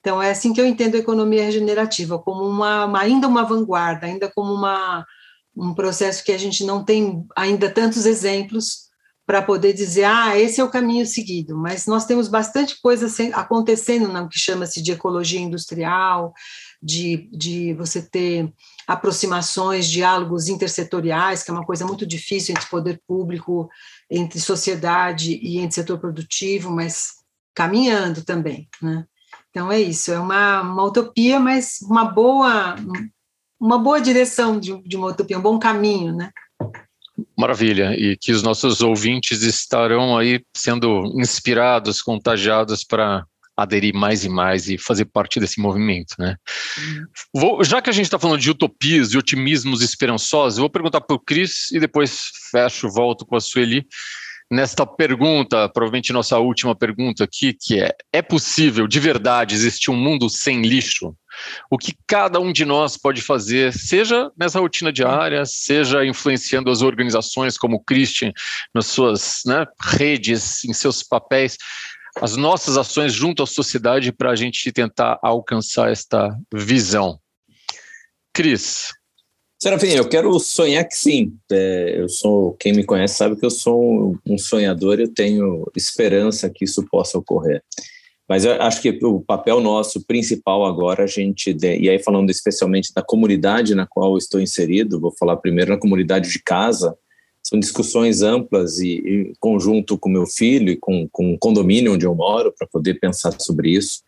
Então, 0.00 0.22
é 0.22 0.30
assim 0.30 0.52
que 0.52 0.60
eu 0.60 0.66
entendo 0.66 0.94
a 0.94 0.98
economia 0.98 1.44
regenerativa, 1.44 2.18
como 2.18 2.44
uma, 2.44 2.84
uma 2.84 3.00
ainda 3.00 3.26
uma 3.26 3.42
vanguarda, 3.42 4.06
ainda 4.06 4.30
como 4.30 4.52
uma, 4.52 5.04
um 5.56 5.74
processo 5.74 6.22
que 6.22 6.30
a 6.30 6.38
gente 6.38 6.62
não 6.62 6.84
tem 6.84 7.26
ainda 7.34 7.68
tantos 7.70 8.06
exemplos 8.06 8.83
para 9.26 9.40
poder 9.40 9.72
dizer, 9.72 10.04
ah, 10.04 10.38
esse 10.38 10.60
é 10.60 10.64
o 10.64 10.70
caminho 10.70 11.06
seguido, 11.06 11.56
mas 11.56 11.86
nós 11.86 12.04
temos 12.04 12.28
bastante 12.28 12.78
coisa 12.80 13.06
acontecendo 13.32 14.12
no 14.12 14.28
que 14.28 14.38
chama-se 14.38 14.82
de 14.82 14.92
ecologia 14.92 15.40
industrial, 15.40 16.34
de, 16.82 17.28
de 17.32 17.72
você 17.72 18.02
ter 18.02 18.52
aproximações, 18.86 19.88
diálogos 19.88 20.48
intersetoriais, 20.48 21.42
que 21.42 21.50
é 21.50 21.54
uma 21.54 21.64
coisa 21.64 21.86
muito 21.86 22.04
difícil 22.06 22.54
entre 22.54 22.68
poder 22.68 23.00
público, 23.06 23.68
entre 24.10 24.38
sociedade 24.38 25.40
e 25.42 25.58
entre 25.58 25.74
setor 25.74 25.98
produtivo, 25.98 26.70
mas 26.70 27.14
caminhando 27.54 28.22
também, 28.22 28.68
né? 28.82 29.06
Então 29.48 29.70
é 29.70 29.80
isso, 29.80 30.12
é 30.12 30.18
uma, 30.18 30.60
uma 30.62 30.82
utopia, 30.84 31.38
mas 31.40 31.78
uma 31.82 32.04
boa 32.04 32.74
uma 33.58 33.78
boa 33.78 34.00
direção 34.00 34.60
de, 34.60 34.76
de 34.82 34.96
uma 34.96 35.06
utopia, 35.06 35.38
um 35.38 35.42
bom 35.42 35.58
caminho, 35.58 36.14
né? 36.14 36.30
Maravilha, 37.38 37.94
e 37.96 38.16
que 38.16 38.32
os 38.32 38.42
nossos 38.42 38.80
ouvintes 38.80 39.42
estarão 39.42 40.16
aí 40.16 40.40
sendo 40.56 41.12
inspirados, 41.20 42.02
contagiados 42.02 42.82
para 42.82 43.24
aderir 43.56 43.94
mais 43.94 44.24
e 44.24 44.28
mais 44.28 44.68
e 44.68 44.76
fazer 44.76 45.04
parte 45.04 45.38
desse 45.38 45.60
movimento, 45.60 46.16
né? 46.18 46.34
Uhum. 46.76 47.06
Vou, 47.32 47.64
já 47.64 47.80
que 47.80 47.88
a 47.88 47.92
gente 47.92 48.06
está 48.06 48.18
falando 48.18 48.40
de 48.40 48.50
utopias 48.50 49.12
e 49.12 49.18
otimismos 49.18 49.80
esperançosos, 49.80 50.58
eu 50.58 50.62
vou 50.62 50.70
perguntar 50.70 51.00
para 51.00 51.14
o 51.14 51.20
Cris 51.20 51.70
e 51.70 51.78
depois 51.78 52.30
fecho, 52.50 52.88
volto 52.90 53.24
com 53.24 53.36
a 53.36 53.40
Sueli 53.40 53.86
nesta 54.50 54.86
pergunta, 54.86 55.68
provavelmente 55.68 56.12
nossa 56.12 56.38
última 56.38 56.74
pergunta 56.74 57.24
aqui, 57.24 57.52
que 57.52 57.80
é: 57.80 57.92
é 58.12 58.22
possível 58.22 58.86
de 58.86 59.00
verdade 59.00 59.54
existir 59.54 59.90
um 59.90 59.96
mundo 59.96 60.28
sem 60.28 60.62
lixo? 60.62 61.14
O 61.70 61.76
que 61.76 61.94
cada 62.06 62.38
um 62.38 62.52
de 62.52 62.64
nós 62.64 62.96
pode 62.96 63.20
fazer, 63.20 63.72
seja 63.72 64.30
nessa 64.38 64.60
rotina 64.60 64.92
diária, 64.92 65.44
seja 65.44 66.04
influenciando 66.04 66.70
as 66.70 66.82
organizações 66.82 67.58
como 67.58 67.76
o 67.76 67.82
Christian 67.82 68.32
nas 68.72 68.86
suas 68.86 69.42
né, 69.44 69.66
redes, 69.80 70.64
em 70.64 70.72
seus 70.72 71.02
papéis, 71.02 71.56
as 72.20 72.36
nossas 72.36 72.76
ações 72.76 73.12
junto 73.12 73.42
à 73.42 73.46
sociedade 73.46 74.12
para 74.12 74.30
a 74.30 74.36
gente 74.36 74.70
tentar 74.70 75.18
alcançar 75.22 75.90
esta 75.90 76.30
visão. 76.52 77.18
Cris. 78.32 78.92
Serafim, 79.64 79.92
eu 79.92 80.06
quero 80.06 80.38
sonhar 80.38 80.86
que 80.86 80.94
sim. 80.94 81.32
É, 81.50 81.94
eu 81.98 82.06
sou, 82.06 82.52
quem 82.60 82.74
me 82.74 82.84
conhece 82.84 83.14
sabe 83.14 83.34
que 83.34 83.46
eu 83.46 83.50
sou 83.50 84.14
um 84.28 84.36
sonhador, 84.36 85.00
eu 85.00 85.08
tenho 85.08 85.66
esperança 85.74 86.50
que 86.50 86.66
isso 86.66 86.84
possa 86.90 87.16
ocorrer. 87.16 87.62
Mas 88.28 88.44
eu 88.44 88.60
acho 88.60 88.82
que 88.82 88.98
o 89.02 89.22
papel 89.22 89.62
nosso 89.62 90.04
principal 90.04 90.66
agora, 90.66 91.04
a 91.04 91.06
gente, 91.06 91.56
e 91.62 91.88
aí 91.88 91.98
falando 91.98 92.28
especialmente 92.28 92.92
da 92.94 93.02
comunidade 93.02 93.74
na 93.74 93.86
qual 93.86 94.18
estou 94.18 94.38
inserido, 94.38 95.00
vou 95.00 95.14
falar 95.18 95.38
primeiro 95.38 95.70
na 95.70 95.80
comunidade 95.80 96.30
de 96.30 96.42
casa, 96.42 96.94
são 97.42 97.58
discussões 97.58 98.20
amplas 98.20 98.80
e, 98.80 98.98
em 99.02 99.32
conjunto 99.40 99.96
com 99.96 100.10
meu 100.10 100.26
filho 100.26 100.72
e 100.72 100.76
com, 100.76 101.08
com 101.10 101.32
o 101.32 101.38
condomínio 101.38 101.94
onde 101.94 102.04
eu 102.04 102.14
moro 102.14 102.52
para 102.52 102.68
poder 102.70 103.00
pensar 103.00 103.32
sobre 103.40 103.70
isso. 103.70 104.02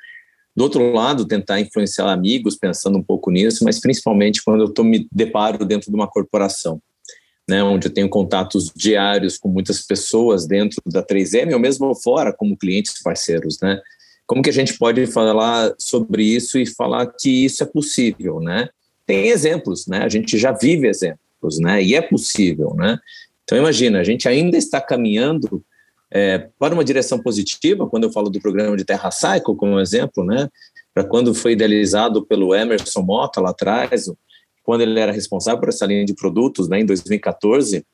Do 0.56 0.62
outro 0.62 0.90
lado, 0.90 1.26
tentar 1.26 1.60
influenciar 1.60 2.10
amigos 2.10 2.56
pensando 2.56 2.96
um 2.96 3.02
pouco 3.02 3.30
nisso, 3.30 3.62
mas 3.62 3.78
principalmente 3.78 4.42
quando 4.42 4.62
eu 4.62 4.68
tô, 4.70 4.82
me 4.82 5.06
deparo 5.12 5.66
dentro 5.66 5.90
de 5.90 5.94
uma 5.94 6.08
corporação, 6.08 6.80
né, 7.46 7.62
onde 7.62 7.88
eu 7.88 7.92
tenho 7.92 8.08
contatos 8.08 8.72
diários 8.74 9.36
com 9.36 9.48
muitas 9.48 9.86
pessoas 9.86 10.46
dentro 10.46 10.80
da 10.86 11.02
3M 11.02 11.52
ou 11.52 11.60
mesmo 11.60 11.94
fora 11.94 12.32
como 12.32 12.56
clientes 12.56 13.02
parceiros, 13.02 13.58
né? 13.60 13.80
Como 14.26 14.42
que 14.42 14.50
a 14.50 14.52
gente 14.52 14.76
pode 14.76 15.06
falar 15.06 15.72
sobre 15.78 16.24
isso 16.24 16.58
e 16.58 16.66
falar 16.66 17.06
que 17.06 17.44
isso 17.44 17.62
é 17.62 17.66
possível, 17.66 18.40
né? 18.40 18.68
Tem 19.06 19.28
exemplos, 19.28 19.86
né? 19.86 19.98
A 19.98 20.08
gente 20.08 20.36
já 20.36 20.50
vive 20.50 20.88
exemplos, 20.88 21.60
né? 21.60 21.80
E 21.80 21.94
é 21.94 22.02
possível, 22.02 22.74
né? 22.74 22.98
Então, 23.44 23.56
imagina, 23.56 24.00
a 24.00 24.04
gente 24.04 24.26
ainda 24.26 24.56
está 24.56 24.80
caminhando 24.80 25.64
é, 26.10 26.48
para 26.58 26.74
uma 26.74 26.84
direção 26.84 27.18
positiva, 27.18 27.86
quando 27.86 28.04
eu 28.04 28.12
falo 28.12 28.30
do 28.30 28.40
programa 28.40 28.76
de 28.76 28.84
Terra 28.84 29.10
Cycle, 29.10 29.56
como 29.56 29.80
exemplo, 29.80 30.24
né? 30.24 30.48
Para 30.94 31.04
quando 31.04 31.34
foi 31.34 31.52
idealizado 31.52 32.24
pelo 32.24 32.54
Emerson 32.54 33.02
Mota 33.02 33.40
lá 33.40 33.50
atrás, 33.50 34.10
quando 34.62 34.80
ele 34.80 34.98
era 34.98 35.12
responsável 35.12 35.60
por 35.60 35.68
essa 35.68 35.86
linha 35.86 36.04
de 36.04 36.14
produtos, 36.14 36.68
né, 36.68 36.80
em 36.80 36.86
2014, 36.86 37.84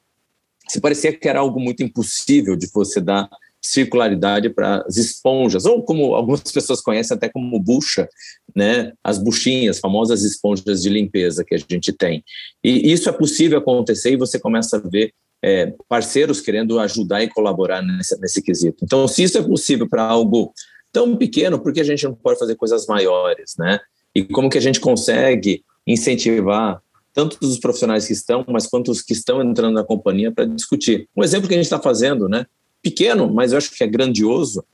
se 0.69 0.81
parecia 0.81 1.13
que 1.13 1.29
era 1.29 1.41
algo 1.41 1.61
muito 1.61 1.83
impossível 1.83 2.57
de 2.57 2.67
você 2.73 3.01
dar 3.01 3.29
circularidade 3.61 4.51
para 4.51 4.83
as 4.87 4.97
esponjas, 4.97 5.65
ou 5.65 5.83
como 5.85 6.15
algumas 6.15 6.41
pessoas 6.41 6.81
conhecem 6.81 7.17
até 7.17 7.29
como 7.29 7.61
bucha, 7.61 8.09
né? 8.57 8.93
As 9.05 9.19
buchinhas, 9.19 9.79
famosas 9.79 10.25
esponjas 10.25 10.83
de 10.83 10.89
limpeza 10.89 11.45
que 11.45 11.55
a 11.55 11.59
gente 11.59 11.93
tem. 11.93 12.25
E 12.63 12.93
isso 12.93 13.09
é 13.09 13.13
possível 13.13 13.59
acontecer 13.59 14.13
e 14.13 14.17
você 14.17 14.39
começa 14.39 14.79
a 14.79 14.81
ver 14.81 15.15
é, 15.43 15.75
parceiros 15.89 16.41
querendo 16.41 16.79
ajudar 16.79 17.23
e 17.23 17.29
colaborar 17.29 17.83
nesse, 17.83 18.19
nesse 18.21 18.41
quesito. 18.41 18.85
Então, 18.85 19.09
se 19.09 19.25
isso 19.25 19.37
é 19.37 19.43
possível 19.43 19.89
para 19.89 20.05
algo 20.05 20.53
tão 20.93 21.17
pequeno, 21.17 21.59
por 21.59 21.73
que 21.73 21.81
a 21.81 21.85
gente 21.85 22.05
não 22.05 22.15
pode 22.15 22.39
fazer 22.39 22.55
coisas 22.55 22.87
maiores, 22.87 23.55
né? 23.59 23.81
E 24.15 24.25
como 24.25 24.49
que 24.49 24.59
a 24.59 24.61
gente 24.61 24.79
consegue 24.79 25.65
incentivar 25.87 26.81
tanto 27.15 27.39
os 27.43 27.59
profissionais 27.59 28.07
que 28.07 28.13
estão, 28.13 28.45
mas 28.49 28.67
quanto 28.67 28.91
os 28.91 29.03
que 29.03 29.13
estão 29.13 29.43
entrando 29.43 29.75
na 29.75 29.85
companhia 29.85 30.33
para 30.33 30.45
discutir. 30.45 31.09
Um 31.17 31.23
exemplo 31.23 31.49
que 31.49 31.55
a 31.55 31.57
gente 31.57 31.67
está 31.67 31.79
fazendo, 31.79 32.29
né? 32.29 32.47
Pequeno, 32.81 33.33
mas 33.33 33.53
eu 33.53 33.59
acho 33.59 33.71
que 33.71 33.85
é 33.85 33.87
grandioso. 33.87 34.65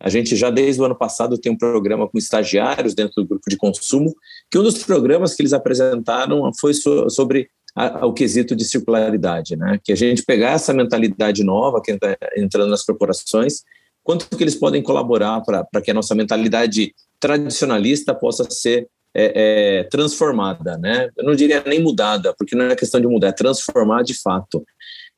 A 0.00 0.08
gente 0.08 0.36
já 0.36 0.48
desde 0.48 0.80
o 0.80 0.84
ano 0.84 0.94
passado 0.94 1.36
tem 1.36 1.50
um 1.50 1.58
programa 1.58 2.08
com 2.08 2.18
estagiários 2.18 2.94
dentro 2.94 3.14
do 3.16 3.26
grupo 3.26 3.50
de 3.50 3.56
consumo, 3.56 4.14
que 4.48 4.58
um 4.58 4.62
dos 4.62 4.78
programas 4.84 5.34
que 5.34 5.42
eles 5.42 5.52
apresentaram 5.52 6.52
foi 6.58 6.72
sobre 6.72 7.50
ao 7.78 8.12
quesito 8.12 8.56
de 8.56 8.64
circularidade, 8.64 9.56
né? 9.56 9.78
Que 9.82 9.92
a 9.92 9.96
gente 9.96 10.24
pegar 10.24 10.52
essa 10.52 10.74
mentalidade 10.74 11.44
nova 11.44 11.80
que 11.80 11.92
está 11.92 12.16
entrando 12.36 12.70
nas 12.70 12.84
corporações, 12.84 13.62
quanto 14.02 14.36
que 14.36 14.42
eles 14.42 14.56
podem 14.56 14.82
colaborar 14.82 15.40
para 15.42 15.82
que 15.82 15.90
a 15.90 15.94
nossa 15.94 16.14
mentalidade 16.14 16.92
tradicionalista 17.20 18.12
possa 18.14 18.44
ser 18.50 18.88
é, 19.14 19.80
é, 19.80 19.84
transformada, 19.84 20.76
né? 20.76 21.08
Eu 21.16 21.24
não 21.24 21.34
diria 21.34 21.62
nem 21.64 21.80
mudada, 21.80 22.34
porque 22.36 22.56
não 22.56 22.66
é 22.66 22.74
questão 22.74 23.00
de 23.00 23.06
mudar, 23.06 23.28
é 23.28 23.32
transformar 23.32 24.02
de 24.02 24.14
fato. 24.14 24.64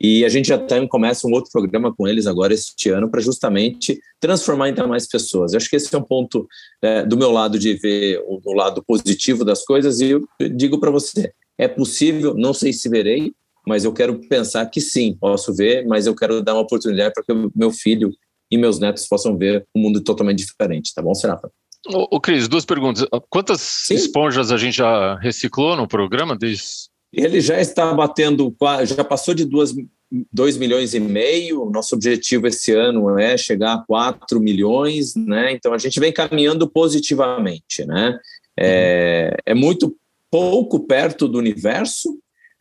E 0.00 0.24
a 0.24 0.28
gente 0.28 0.48
já 0.48 0.58
tem, 0.58 0.86
começa 0.86 1.26
um 1.26 1.32
outro 1.32 1.50
programa 1.50 1.94
com 1.94 2.08
eles 2.08 2.26
agora 2.26 2.54
este 2.54 2.88
ano 2.88 3.10
para 3.10 3.20
justamente 3.20 4.00
transformar 4.18 4.66
ainda 4.66 4.86
mais 4.86 5.06
pessoas. 5.06 5.52
Eu 5.52 5.58
acho 5.58 5.68
que 5.68 5.76
esse 5.76 5.94
é 5.94 5.98
um 5.98 6.02
ponto 6.02 6.48
é, 6.80 7.04
do 7.04 7.16
meu 7.16 7.30
lado 7.30 7.58
de 7.58 7.74
ver 7.74 8.22
o, 8.26 8.40
o 8.44 8.52
lado 8.54 8.82
positivo 8.82 9.44
das 9.44 9.64
coisas 9.64 10.00
e 10.00 10.10
eu 10.10 10.26
digo 10.54 10.80
para 10.80 10.90
você, 10.90 11.32
é 11.60 11.68
possível, 11.68 12.34
não 12.34 12.54
sei 12.54 12.72
se 12.72 12.88
verei, 12.88 13.32
mas 13.66 13.84
eu 13.84 13.92
quero 13.92 14.18
pensar 14.28 14.64
que 14.66 14.80
sim, 14.80 15.16
posso 15.20 15.54
ver, 15.54 15.86
mas 15.86 16.06
eu 16.06 16.14
quero 16.14 16.42
dar 16.42 16.54
uma 16.54 16.62
oportunidade 16.62 17.12
para 17.12 17.22
que 17.22 17.50
meu 17.54 17.70
filho 17.70 18.12
e 18.50 18.56
meus 18.56 18.78
netos 18.78 19.06
possam 19.06 19.36
ver 19.36 19.66
um 19.76 19.80
mundo 19.82 20.02
totalmente 20.02 20.38
diferente, 20.38 20.94
tá 20.94 21.02
bom, 21.02 21.14
Serafa? 21.14 21.50
Ô, 21.86 22.16
ô 22.16 22.20
Cris, 22.20 22.48
duas 22.48 22.64
perguntas. 22.64 23.06
Quantas 23.28 23.60
sim. 23.60 23.94
esponjas 23.94 24.50
a 24.50 24.56
gente 24.56 24.78
já 24.78 25.16
reciclou 25.16 25.76
no 25.76 25.86
programa 25.86 26.36
desde 26.36 26.90
ele 27.12 27.40
já 27.40 27.60
está 27.60 27.92
batendo, 27.92 28.54
já 28.86 29.02
passou 29.02 29.34
de 29.34 29.44
2 29.44 30.56
milhões 30.56 30.94
e 30.94 31.00
meio. 31.00 31.68
Nosso 31.70 31.96
objetivo 31.96 32.46
esse 32.46 32.72
ano 32.72 33.18
é 33.18 33.36
chegar 33.36 33.74
a 33.74 33.84
4 33.84 34.40
milhões, 34.40 35.16
né? 35.16 35.52
Então 35.52 35.74
a 35.74 35.78
gente 35.78 35.98
vem 35.98 36.12
caminhando 36.12 36.70
positivamente, 36.70 37.84
né? 37.84 38.16
É, 38.58 39.36
é 39.44 39.54
muito 39.54 39.96
pouco 40.30 40.80
perto 40.80 41.26
do 41.26 41.38
universo, 41.38 42.18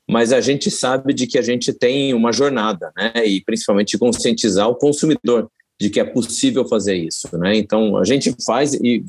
mas 0.10 0.34
a 0.34 0.42
gente 0.42 0.72
sabe 0.72 1.14
de 1.14 1.28
que 1.28 1.38
a 1.38 1.42
gente 1.42 1.72
tem 1.72 2.14
uma 2.14 2.32
jornada, 2.32 2.92
né? 2.98 3.14
E 3.26 3.42
principalmente 3.42 3.98
conscientizar 3.98 4.68
o 4.68 4.76
consumidor 4.76 5.50
de 5.80 5.90
que 5.90 6.00
é 6.00 6.04
possível 6.04 6.68
fazer 6.68 6.96
isso, 6.96 7.38
né? 7.38 7.56
Então 7.56 7.96
a 7.98 8.04
gente 8.04 8.36
faz 8.46 8.74
e 8.74 9.04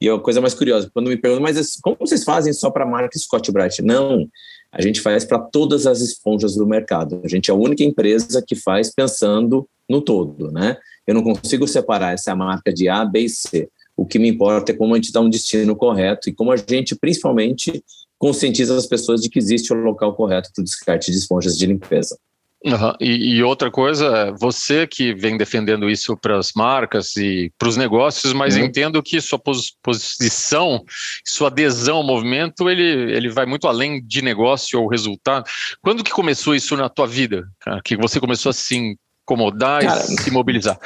E 0.00 0.10
a 0.10 0.18
coisa 0.18 0.42
mais 0.42 0.52
curiosa, 0.52 0.90
quando 0.92 1.08
me 1.08 1.16
perguntam, 1.16 1.42
mas 1.42 1.78
como 1.80 1.96
vocês 1.98 2.22
fazem 2.22 2.52
só 2.52 2.70
para 2.70 2.84
a 2.84 2.86
marca 2.86 3.18
Scott 3.18 3.50
Bright? 3.50 3.80
Não, 3.80 4.28
a 4.70 4.82
gente 4.82 5.00
faz 5.00 5.24
para 5.24 5.38
todas 5.38 5.86
as 5.86 6.00
esponjas 6.00 6.54
do 6.54 6.66
mercado. 6.66 7.20
A 7.24 7.28
gente 7.28 7.50
é 7.50 7.54
a 7.54 7.56
única 7.56 7.82
empresa 7.82 8.44
que 8.46 8.54
faz 8.54 8.94
pensando 8.94 9.66
no 9.88 10.02
todo, 10.02 10.52
né? 10.52 10.76
Eu 11.06 11.14
não 11.14 11.22
consigo 11.22 11.66
separar 11.66 12.12
essa 12.12 12.36
marca 12.36 12.70
de 12.72 12.90
A, 12.90 13.06
B 13.06 13.20
e 13.20 13.28
C. 13.28 13.70
O 13.96 14.04
que 14.04 14.18
me 14.18 14.28
importa 14.28 14.72
é 14.72 14.74
como 14.74 14.92
a 14.92 14.96
gente 14.98 15.12
dá 15.12 15.20
um 15.22 15.30
destino 15.30 15.74
correto 15.74 16.28
e 16.28 16.34
como 16.34 16.52
a 16.52 16.56
gente, 16.56 16.94
principalmente, 16.94 17.82
conscientiza 18.18 18.76
as 18.76 18.86
pessoas 18.86 19.20
de 19.20 19.28
que 19.28 19.38
existe 19.38 19.72
o 19.72 19.76
local 19.76 20.14
correto 20.14 20.50
para 20.54 20.62
o 20.62 20.64
descarte 20.64 21.10
de 21.10 21.18
esponjas 21.18 21.56
de 21.56 21.66
limpeza. 21.66 22.18
Uhum. 22.64 22.94
E, 23.00 23.36
e, 23.36 23.42
outra 23.44 23.70
coisa, 23.70 24.32
você 24.32 24.86
que 24.86 25.14
vem 25.14 25.36
defendendo 25.36 25.88
isso 25.88 26.16
para 26.16 26.36
as 26.38 26.52
marcas 26.52 27.14
e 27.16 27.52
para 27.56 27.68
os 27.68 27.76
negócios, 27.76 28.32
mas 28.32 28.56
uhum. 28.56 28.64
entendo 28.64 29.02
que 29.02 29.20
sua 29.20 29.40
posição, 29.82 30.82
sua 31.24 31.48
adesão 31.48 31.98
ao 31.98 32.02
movimento, 32.02 32.68
ele, 32.68 32.82
ele 32.82 33.28
vai 33.28 33.46
muito 33.46 33.68
além 33.68 34.04
de 34.04 34.20
negócio 34.20 34.80
ou 34.80 34.88
resultado. 34.88 35.44
Quando 35.80 36.02
que 36.02 36.10
começou 36.10 36.56
isso 36.56 36.76
na 36.76 36.88
tua 36.88 37.06
vida? 37.06 37.46
Cara? 37.60 37.80
Que 37.84 37.96
você 37.96 38.18
começou 38.18 38.50
a 38.50 38.54
se 38.54 38.98
incomodar 39.22 39.82
Cara, 39.82 40.00
e 40.00 40.20
se 40.22 40.30
mobilizar? 40.30 40.78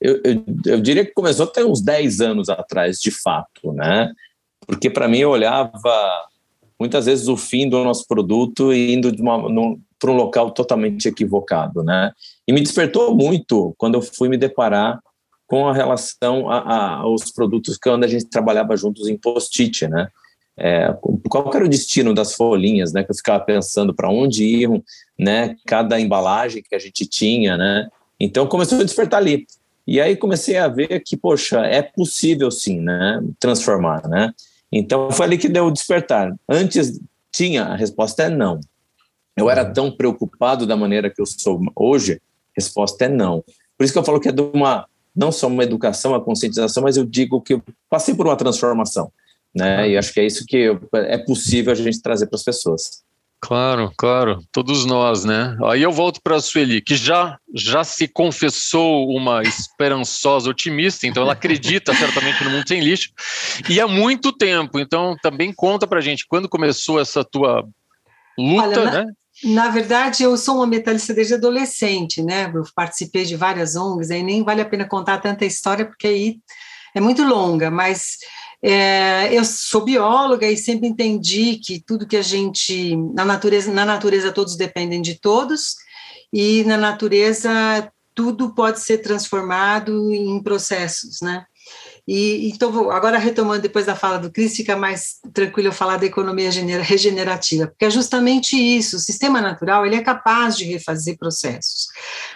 Eu, 0.00 0.20
eu, 0.24 0.44
eu, 0.66 0.80
diria 0.80 1.04
que 1.04 1.12
começou 1.12 1.44
até 1.44 1.64
uns 1.64 1.82
10 1.82 2.22
anos 2.22 2.48
atrás, 2.48 2.98
de 2.98 3.10
fato, 3.10 3.72
né? 3.72 4.10
Porque 4.66 4.88
para 4.88 5.06
mim 5.06 5.18
eu 5.18 5.30
olhava 5.30 5.70
muitas 6.80 7.04
vezes 7.04 7.28
o 7.28 7.36
fim 7.36 7.68
do 7.68 7.84
nosso 7.84 8.08
produto 8.08 8.72
e 8.72 8.94
indo 8.94 9.14
para 9.98 10.10
um 10.10 10.16
local 10.16 10.50
totalmente 10.50 11.06
equivocado, 11.06 11.84
né? 11.84 12.10
E 12.48 12.52
me 12.54 12.62
despertou 12.62 13.14
muito 13.14 13.74
quando 13.76 13.96
eu 13.96 14.02
fui 14.02 14.30
me 14.30 14.38
deparar 14.38 14.98
com 15.46 15.68
a 15.68 15.74
relação 15.74 16.48
a, 16.48 16.58
a, 16.58 16.94
aos 17.00 17.30
produtos 17.30 17.76
que 17.76 17.88
a 17.88 18.06
gente 18.06 18.24
trabalhava 18.26 18.76
juntos 18.76 19.08
em 19.08 19.18
post-it, 19.18 19.86
né? 19.88 20.08
É, 20.56 20.94
qual 21.28 21.50
era 21.54 21.64
o 21.64 21.68
destino 21.68 22.14
das 22.14 22.34
folhinhas, 22.34 22.92
né? 22.92 23.04
Que 23.04 23.10
eu 23.10 23.16
ficava 23.16 23.44
pensando 23.44 23.94
para 23.94 24.10
onde 24.10 24.44
iam, 24.44 24.82
né? 25.18 25.56
Cada 25.66 26.00
embalagem 26.00 26.62
que 26.62 26.74
a 26.74 26.78
gente 26.78 27.04
tinha, 27.04 27.56
né? 27.58 27.88
Então 28.18 28.46
começou 28.46 28.80
a 28.80 28.84
despertar 28.84 29.18
ali. 29.18 29.46
E 29.86 30.00
aí 30.00 30.16
comecei 30.16 30.56
a 30.56 30.68
ver 30.68 31.00
que, 31.00 31.16
poxa, 31.16 31.60
é 31.66 31.82
possível 31.82 32.50
sim, 32.50 32.80
né? 32.80 33.20
Transformar, 33.38 34.08
né? 34.08 34.32
Então 34.72 35.10
foi 35.10 35.26
ali 35.26 35.38
que 35.38 35.48
deu 35.48 35.66
o 35.66 35.70
despertar. 35.70 36.34
Antes 36.48 37.00
tinha, 37.32 37.64
a 37.64 37.76
resposta 37.76 38.24
é 38.24 38.28
não. 38.28 38.60
Eu 39.36 39.48
era 39.48 39.64
tão 39.64 39.90
preocupado 39.90 40.66
da 40.66 40.76
maneira 40.76 41.10
que 41.10 41.20
eu 41.20 41.26
sou 41.26 41.60
hoje, 41.74 42.14
a 42.14 42.18
resposta 42.56 43.04
é 43.04 43.08
não. 43.08 43.42
Por 43.76 43.84
isso 43.84 43.92
que 43.92 43.98
eu 43.98 44.04
falo 44.04 44.20
que 44.20 44.28
é 44.28 44.32
de 44.32 44.42
uma, 44.42 44.86
não 45.14 45.32
só 45.32 45.46
uma 45.46 45.64
educação, 45.64 46.12
uma 46.12 46.20
conscientização, 46.20 46.82
mas 46.82 46.96
eu 46.96 47.04
digo 47.04 47.40
que 47.40 47.54
eu 47.54 47.62
passei 47.88 48.14
por 48.14 48.26
uma 48.26 48.36
transformação. 48.36 49.10
Né? 49.54 49.90
E 49.90 49.96
acho 49.96 50.12
que 50.12 50.20
é 50.20 50.26
isso 50.26 50.44
que 50.46 50.70
é 50.94 51.18
possível 51.18 51.72
a 51.72 51.76
gente 51.76 52.00
trazer 52.02 52.26
para 52.26 52.36
as 52.36 52.44
pessoas. 52.44 53.02
Claro, 53.42 53.90
claro, 53.96 54.44
todos 54.52 54.84
nós, 54.84 55.24
né? 55.24 55.56
Aí 55.64 55.82
eu 55.82 55.90
volto 55.90 56.20
para 56.22 56.36
a 56.36 56.40
Sueli, 56.40 56.82
que 56.82 56.94
já, 56.94 57.38
já 57.54 57.82
se 57.82 58.06
confessou 58.06 59.08
uma 59.08 59.42
esperançosa 59.42 60.50
otimista, 60.50 61.06
então 61.06 61.22
ela 61.22 61.32
acredita 61.32 61.94
certamente 61.94 62.44
no 62.44 62.50
mundo 62.50 62.68
sem 62.68 62.80
lixo, 62.80 63.08
e 63.66 63.80
há 63.80 63.88
muito 63.88 64.30
tempo, 64.30 64.78
então 64.78 65.16
também 65.22 65.54
conta 65.54 65.86
para 65.86 66.02
gente, 66.02 66.26
quando 66.28 66.50
começou 66.50 67.00
essa 67.00 67.24
tua 67.24 67.66
luta, 68.38 68.80
Olha, 68.80 68.90
né? 68.90 69.04
Na, 69.42 69.64
na 69.64 69.70
verdade, 69.70 70.22
eu 70.22 70.36
sou 70.36 70.56
uma 70.56 70.66
metalista 70.66 71.14
desde 71.14 71.32
adolescente, 71.32 72.22
né? 72.22 72.52
Eu 72.54 72.64
participei 72.74 73.24
de 73.24 73.36
várias 73.36 73.74
ONGs, 73.74 74.10
aí 74.10 74.22
nem 74.22 74.44
vale 74.44 74.60
a 74.60 74.66
pena 74.66 74.86
contar 74.86 75.18
tanta 75.18 75.46
história, 75.46 75.86
porque 75.86 76.06
aí 76.06 76.36
é 76.94 77.00
muito 77.00 77.22
longa, 77.22 77.70
mas 77.70 78.18
é, 78.62 79.32
eu 79.34 79.44
sou 79.44 79.84
bióloga 79.84 80.46
e 80.46 80.56
sempre 80.56 80.86
entendi 80.88 81.56
que 81.56 81.80
tudo 81.80 82.06
que 82.06 82.16
a 82.16 82.22
gente 82.22 82.94
na 83.14 83.24
natureza, 83.24 83.72
na 83.72 83.86
natureza 83.86 84.32
todos 84.32 84.56
dependem 84.56 85.00
de 85.00 85.18
todos 85.18 85.76
e 86.32 86.62
na 86.64 86.76
natureza 86.76 87.50
tudo 88.14 88.54
pode 88.54 88.80
ser 88.80 88.98
transformado 88.98 90.12
em 90.12 90.42
processos, 90.42 91.20
né? 91.22 91.46
E 92.06 92.48
então 92.48 92.90
agora 92.90 93.18
retomando 93.18 93.62
depois 93.62 93.86
da 93.86 93.94
fala 93.94 94.18
do 94.18 94.30
Cris, 94.30 94.56
fica 94.56 94.76
mais 94.76 95.16
tranquilo 95.32 95.68
eu 95.68 95.72
falar 95.72 95.96
da 95.96 96.06
economia 96.06 96.50
regenerativa, 96.50 97.66
porque 97.66 97.84
é 97.84 97.90
justamente 97.90 98.56
isso. 98.56 98.96
O 98.96 99.00
sistema 99.00 99.40
natural 99.40 99.86
ele 99.86 99.96
é 99.96 100.02
capaz 100.02 100.56
de 100.56 100.64
refazer 100.64 101.16
processos, 101.18 101.86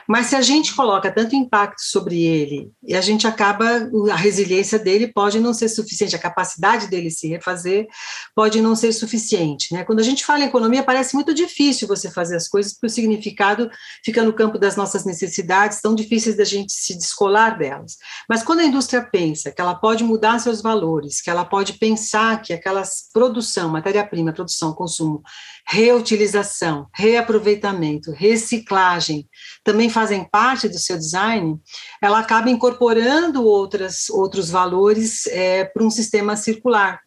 mas 0.08 0.26
se 0.26 0.36
a 0.36 0.42
gente 0.42 0.74
coloca 0.74 1.10
tanto 1.10 1.34
impacto 1.34 1.80
sobre 1.80 2.22
ele 2.22 2.70
e 2.86 2.94
a 2.94 3.00
gente 3.00 3.26
acaba 3.26 3.88
a 4.10 4.16
resiliência 4.16 4.78
dele 4.78 5.08
pode 5.08 5.40
não 5.40 5.54
ser 5.54 5.68
suficiente, 5.68 6.16
a 6.16 6.18
capacidade 6.18 6.88
dele 6.88 7.10
se 7.10 7.28
refazer 7.28 7.86
pode 8.34 8.60
não 8.60 8.76
ser 8.76 8.92
suficiente, 8.92 9.72
né? 9.72 9.84
Quando 9.84 10.00
a 10.00 10.04
gente 10.04 10.24
fala 10.24 10.40
em 10.40 10.48
economia 10.48 10.82
parece 10.82 11.14
muito 11.14 11.32
difícil 11.32 11.88
você 11.88 12.10
fazer 12.10 12.36
as 12.36 12.48
coisas 12.48 12.72
porque 12.72 12.86
o 12.86 12.90
significado 12.90 13.70
fica 14.04 14.22
no 14.22 14.32
campo 14.32 14.58
das 14.58 14.76
nossas 14.76 15.04
necessidades, 15.04 15.80
tão 15.80 15.94
difíceis 15.94 16.36
da 16.36 16.44
gente 16.44 16.72
se 16.72 16.96
descolar 16.96 17.58
delas. 17.58 17.96
Mas 18.28 18.42
quando 18.42 18.60
a 18.60 18.64
indústria 18.64 19.02
pensa 19.02 19.50
que 19.54 19.60
ela 19.60 19.74
pode 19.74 20.02
mudar 20.02 20.38
seus 20.38 20.60
valores, 20.60 21.20
que 21.20 21.30
ela 21.30 21.44
pode 21.44 21.74
pensar 21.74 22.42
que 22.42 22.52
aquelas 22.52 23.08
produção, 23.12 23.68
matéria-prima, 23.68 24.32
produção, 24.32 24.72
consumo, 24.72 25.22
reutilização, 25.66 26.86
reaproveitamento, 26.92 28.10
reciclagem, 28.10 29.28
também 29.62 29.88
fazem 29.88 30.24
parte 30.24 30.68
do 30.68 30.78
seu 30.78 30.96
design, 30.96 31.58
ela 32.02 32.18
acaba 32.18 32.50
incorporando 32.50 33.44
outras, 33.44 34.10
outros 34.10 34.50
valores 34.50 35.26
é, 35.28 35.64
para 35.64 35.84
um 35.84 35.90
sistema 35.90 36.36
circular. 36.36 37.03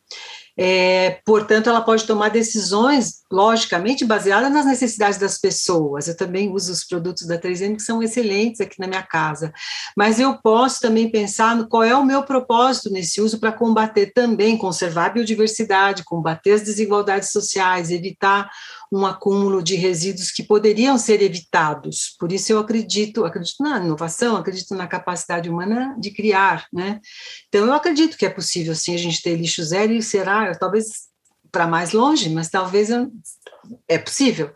É, 0.60 1.20
portanto, 1.24 1.70
ela 1.70 1.82
pode 1.82 2.06
tomar 2.06 2.30
decisões, 2.30 3.22
logicamente, 3.32 4.04
baseadas 4.04 4.52
nas 4.52 4.66
necessidades 4.66 5.20
das 5.20 5.38
pessoas. 5.38 6.08
Eu 6.08 6.18
também 6.18 6.52
uso 6.52 6.72
os 6.72 6.84
produtos 6.84 7.28
da 7.28 7.38
3M 7.38 7.76
que 7.76 7.84
são 7.84 8.02
excelentes 8.02 8.60
aqui 8.60 8.80
na 8.80 8.88
minha 8.88 9.04
casa, 9.04 9.54
mas 9.96 10.20
eu 10.20 10.42
posso 10.42 10.82
também 10.82 11.12
pensar 11.12 11.56
no 11.56 11.68
qual 11.68 11.84
é 11.84 11.96
o 11.96 12.06
meu 12.06 12.24
propósito 12.24 12.90
nesse 12.90 13.22
uso 13.22 13.40
para 13.40 13.52
combater 13.52 14.12
também, 14.14 14.58
conservar 14.58 15.06
a 15.06 15.10
biodiversidade, 15.10 16.04
combater 16.04 16.54
as 16.54 16.62
desigualdades 16.62 17.32
sociais, 17.32 17.92
evitar 17.92 18.50
um 18.92 19.06
acúmulo 19.06 19.62
de 19.62 19.76
resíduos 19.76 20.32
que 20.32 20.44
poderiam 20.44 20.98
ser 20.98 21.22
evitados. 21.22 22.16
Por 22.20 22.32
isso 22.32 22.52
eu 22.52 22.60
acredito, 22.60 23.26
acredito 23.26 23.62
na 23.62 23.78
inovação, 23.78 24.36
acredito 24.36 24.74
na 24.76 24.88
capacidade 24.88 25.50
humana 25.50 25.96
de 26.00 26.12
criar, 26.12 26.68
né? 26.72 27.00
Então 27.48 27.66
eu 27.66 27.74
acredito 27.74 28.18
que 28.18 28.26
é 28.26 28.30
possível 28.30 28.76
sim 28.76 28.94
a 28.94 28.98
gente 28.98 29.22
ter 29.22 29.36
lixo 29.36 29.64
zero 29.64 29.92
e 29.94 30.02
será 30.02 30.54
talvez 30.56 31.08
para 31.52 31.68
mais 31.68 31.92
longe, 31.92 32.30
mas 32.30 32.50
talvez 32.50 32.90
é 33.88 33.98
possível. 33.98 34.52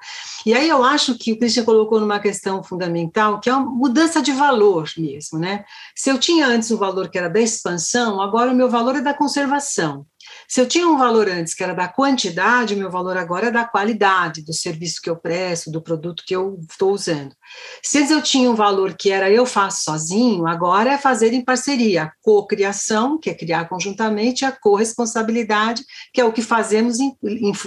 E 0.45 0.53
aí 0.53 0.67
eu 0.67 0.83
acho 0.83 1.17
que 1.17 1.33
o 1.33 1.39
Christian 1.39 1.63
colocou 1.63 1.99
numa 1.99 2.19
questão 2.19 2.63
fundamental, 2.63 3.39
que 3.39 3.49
é 3.49 3.55
uma 3.55 3.65
mudança 3.65 4.21
de 4.21 4.31
valor 4.31 4.89
mesmo, 4.97 5.39
né? 5.39 5.65
Se 5.95 6.09
eu 6.09 6.17
tinha 6.17 6.47
antes 6.47 6.71
um 6.71 6.77
valor 6.77 7.09
que 7.09 7.17
era 7.17 7.29
da 7.29 7.39
expansão, 7.39 8.21
agora 8.21 8.51
o 8.51 8.55
meu 8.55 8.69
valor 8.69 8.95
é 8.95 9.01
da 9.01 9.13
conservação. 9.13 10.05
Se 10.51 10.59
eu 10.59 10.67
tinha 10.67 10.85
um 10.85 10.97
valor 10.97 11.29
antes 11.29 11.53
que 11.53 11.63
era 11.63 11.73
da 11.73 11.87
quantidade, 11.87 12.75
meu 12.75 12.91
valor 12.91 13.15
agora 13.15 13.47
é 13.47 13.51
da 13.51 13.63
qualidade 13.63 14.41
do 14.41 14.51
serviço 14.51 15.01
que 15.01 15.09
eu 15.09 15.15
presto, 15.15 15.71
do 15.71 15.81
produto 15.81 16.25
que 16.27 16.35
eu 16.35 16.59
estou 16.69 16.91
usando. 16.91 17.33
Se 17.81 17.99
antes 17.99 18.11
eu 18.11 18.21
tinha 18.21 18.51
um 18.51 18.53
valor 18.53 18.93
que 18.93 19.11
era 19.11 19.31
eu 19.31 19.45
faço 19.45 19.85
sozinho, 19.85 20.45
agora 20.45 20.91
é 20.91 20.97
fazer 20.97 21.31
em 21.31 21.41
parceria. 21.41 22.03
A 22.03 22.11
co-criação, 22.21 23.17
que 23.17 23.29
é 23.29 23.33
criar 23.33 23.69
conjuntamente, 23.69 24.43
a 24.43 24.51
corresponsabilidade, 24.51 25.85
que 26.13 26.19
é 26.19 26.25
o 26.25 26.33
que 26.33 26.41
fazemos, 26.41 26.97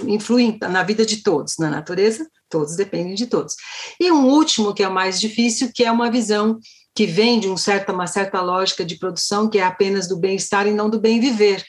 influi 0.05 0.55
na 0.61 0.83
vida 0.83 1.03
de 1.07 1.23
todos, 1.23 1.57
na 1.57 1.71
natureza, 1.71 2.29
todos 2.47 2.75
dependem 2.75 3.15
de 3.15 3.25
todos. 3.25 3.55
E 3.99 4.11
um 4.11 4.27
último, 4.27 4.75
que 4.75 4.83
é 4.83 4.87
o 4.87 4.93
mais 4.93 5.19
difícil, 5.19 5.71
que 5.73 5.83
é 5.83 5.91
uma 5.91 6.11
visão 6.11 6.59
que 6.93 7.07
vem 7.07 7.39
de 7.39 7.49
um 7.49 7.57
certa, 7.57 7.91
uma 7.91 8.05
certa 8.05 8.39
lógica 8.41 8.85
de 8.85 8.99
produção, 8.99 9.49
que 9.49 9.57
é 9.57 9.63
apenas 9.63 10.07
do 10.07 10.19
bem-estar 10.19 10.67
e 10.67 10.71
não 10.71 10.87
do 10.87 10.99
bem 10.99 11.19
viver 11.19 11.65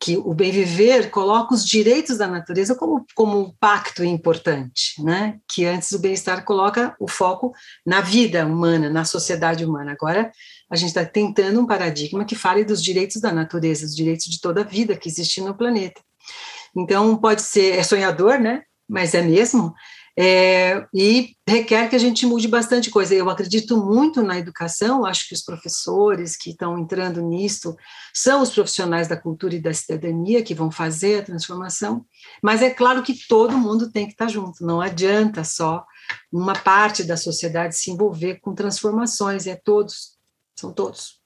que 0.00 0.16
o 0.16 0.32
bem 0.32 0.50
viver 0.50 1.10
coloca 1.10 1.54
os 1.54 1.64
direitos 1.64 2.16
da 2.16 2.26
natureza 2.26 2.74
como, 2.74 3.04
como 3.14 3.38
um 3.38 3.52
pacto 3.60 4.02
importante, 4.02 4.94
né? 5.02 5.38
que 5.46 5.66
antes 5.66 5.92
o 5.92 5.98
bem-estar 5.98 6.42
coloca 6.42 6.96
o 6.98 7.06
foco 7.06 7.52
na 7.84 8.00
vida 8.00 8.46
humana, 8.46 8.88
na 8.88 9.04
sociedade 9.04 9.62
humana. 9.62 9.92
Agora, 9.92 10.32
a 10.70 10.76
gente 10.76 10.88
está 10.88 11.04
tentando 11.04 11.60
um 11.60 11.66
paradigma 11.66 12.24
que 12.24 12.34
fale 12.34 12.64
dos 12.64 12.82
direitos 12.82 13.20
da 13.20 13.30
natureza, 13.30 13.84
dos 13.84 13.94
direitos 13.94 14.24
de 14.24 14.40
toda 14.40 14.62
a 14.62 14.64
vida 14.64 14.96
que 14.96 15.08
existe 15.08 15.42
no 15.42 15.54
planeta. 15.54 16.00
Então, 16.74 17.14
pode 17.18 17.42
ser, 17.42 17.78
é 17.78 17.82
sonhador, 17.82 18.38
né? 18.38 18.62
mas 18.88 19.14
é 19.14 19.22
mesmo, 19.22 19.72
é, 20.18 20.86
e 20.92 21.34
requer 21.48 21.88
que 21.88 21.96
a 21.96 21.98
gente 21.98 22.26
mude 22.26 22.48
bastante 22.48 22.90
coisa. 22.90 23.14
Eu 23.14 23.30
acredito 23.30 23.76
muito 23.76 24.22
na 24.22 24.38
educação, 24.38 25.04
acho 25.04 25.28
que 25.28 25.34
os 25.34 25.42
professores 25.42 26.36
que 26.36 26.50
estão 26.50 26.78
entrando 26.78 27.22
nisso 27.22 27.76
são 28.14 28.42
os 28.42 28.50
profissionais 28.50 29.08
da 29.08 29.16
cultura 29.16 29.54
e 29.54 29.60
da 29.60 29.72
cidadania 29.72 30.42
que 30.42 30.54
vão 30.54 30.70
fazer 30.70 31.20
a 31.20 31.24
transformação, 31.24 32.04
mas 32.42 32.62
é 32.62 32.70
claro 32.70 33.02
que 33.02 33.26
todo 33.28 33.58
mundo 33.58 33.90
tem 33.90 34.06
que 34.06 34.12
estar 34.12 34.28
junto, 34.28 34.64
não 34.64 34.80
adianta 34.80 35.44
só 35.44 35.84
uma 36.32 36.54
parte 36.54 37.04
da 37.04 37.16
sociedade 37.16 37.76
se 37.76 37.90
envolver 37.90 38.40
com 38.40 38.54
transformações, 38.54 39.46
é 39.46 39.56
todos, 39.56 40.18
são 40.58 40.72
todos. 40.72 41.19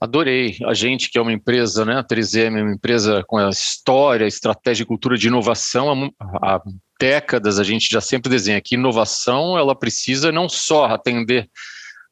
Adorei. 0.00 0.56
A 0.64 0.74
gente, 0.74 1.10
que 1.10 1.18
é 1.18 1.20
uma 1.20 1.32
empresa, 1.32 1.84
né, 1.84 1.98
a 1.98 2.04
3M 2.04 2.58
é 2.58 2.62
uma 2.62 2.74
empresa 2.74 3.24
com 3.26 3.36
a 3.36 3.48
história, 3.48 4.26
estratégia 4.26 4.84
e 4.84 4.86
cultura 4.86 5.16
de 5.18 5.26
inovação, 5.26 6.12
há, 6.20 6.62
décadas 7.00 7.58
a 7.58 7.64
gente 7.64 7.88
já 7.90 8.00
sempre 8.00 8.28
desenha 8.30 8.60
que 8.60 8.74
inovação 8.74 9.56
ela 9.56 9.76
precisa 9.76 10.32
não 10.32 10.48
só 10.48 10.86
atender 10.86 11.48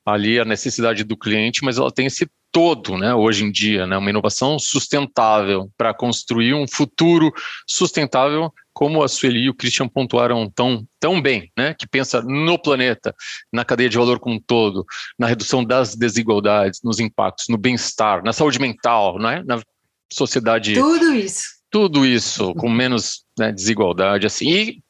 ali 0.05 0.39
a 0.39 0.45
necessidade 0.45 1.03
do 1.03 1.17
cliente, 1.17 1.65
mas 1.65 1.79
ela 1.79 1.91
tem 1.91 2.07
esse 2.07 2.29
todo, 2.57 2.97
né, 2.97 3.15
hoje 3.15 3.45
em 3.45 3.53
dia, 3.53 3.87
né, 3.87 3.99
uma 3.99 4.09
inovação 4.09 4.59
sustentável 4.59 5.71
para 5.77 5.93
construir 5.93 6.55
um 6.55 6.67
futuro 6.67 7.31
sustentável, 7.67 8.51
como 8.73 9.03
a 9.03 9.09
Sueli 9.09 9.41
e 9.41 9.51
o 9.51 9.55
Christian 9.55 9.87
pontuaram 9.87 10.49
tão, 10.49 10.83
tão 10.99 11.21
bem, 11.21 11.53
né, 11.55 11.75
que 11.75 11.87
pensa 11.87 12.23
no 12.23 12.59
planeta, 12.59 13.15
na 13.53 13.63
cadeia 13.63 13.91
de 13.91 13.99
valor 13.99 14.19
como 14.19 14.37
um 14.37 14.41
todo, 14.41 14.87
na 15.19 15.27
redução 15.27 15.63
das 15.63 15.95
desigualdades, 15.95 16.81
nos 16.83 16.99
impactos, 16.99 17.45
no 17.51 17.59
bem-estar, 17.59 18.25
na 18.25 18.33
saúde 18.33 18.59
mental, 18.59 19.19
né, 19.19 19.45
na 19.47 19.61
sociedade. 20.11 20.73
Tudo 20.73 21.13
isso 21.13 21.56
tudo 21.77 22.07
isso 22.07 22.55
com 22.55 22.71
menos 22.71 23.27
né, 23.39 23.53
desigualdade 23.53 24.27
assim. 24.27 24.49
E 24.49 24.83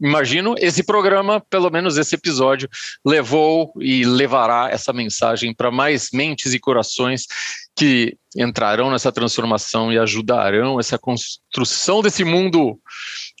imagino 0.00 0.56
esse 0.58 0.82
programa, 0.82 1.40
pelo 1.48 1.70
menos 1.70 1.96
esse 1.96 2.16
episódio, 2.16 2.68
levou 3.06 3.72
e 3.78 4.04
levará 4.04 4.68
essa 4.68 4.92
mensagem 4.92 5.54
para 5.54 5.70
mais 5.70 6.08
mentes 6.12 6.52
e 6.52 6.58
corações 6.58 7.28
que 7.76 8.16
entrarão 8.36 8.90
nessa 8.90 9.12
transformação 9.12 9.92
e 9.92 9.98
ajudarão 10.00 10.80
essa 10.80 10.98
construção 10.98 12.02
desse 12.02 12.24
mundo 12.24 12.76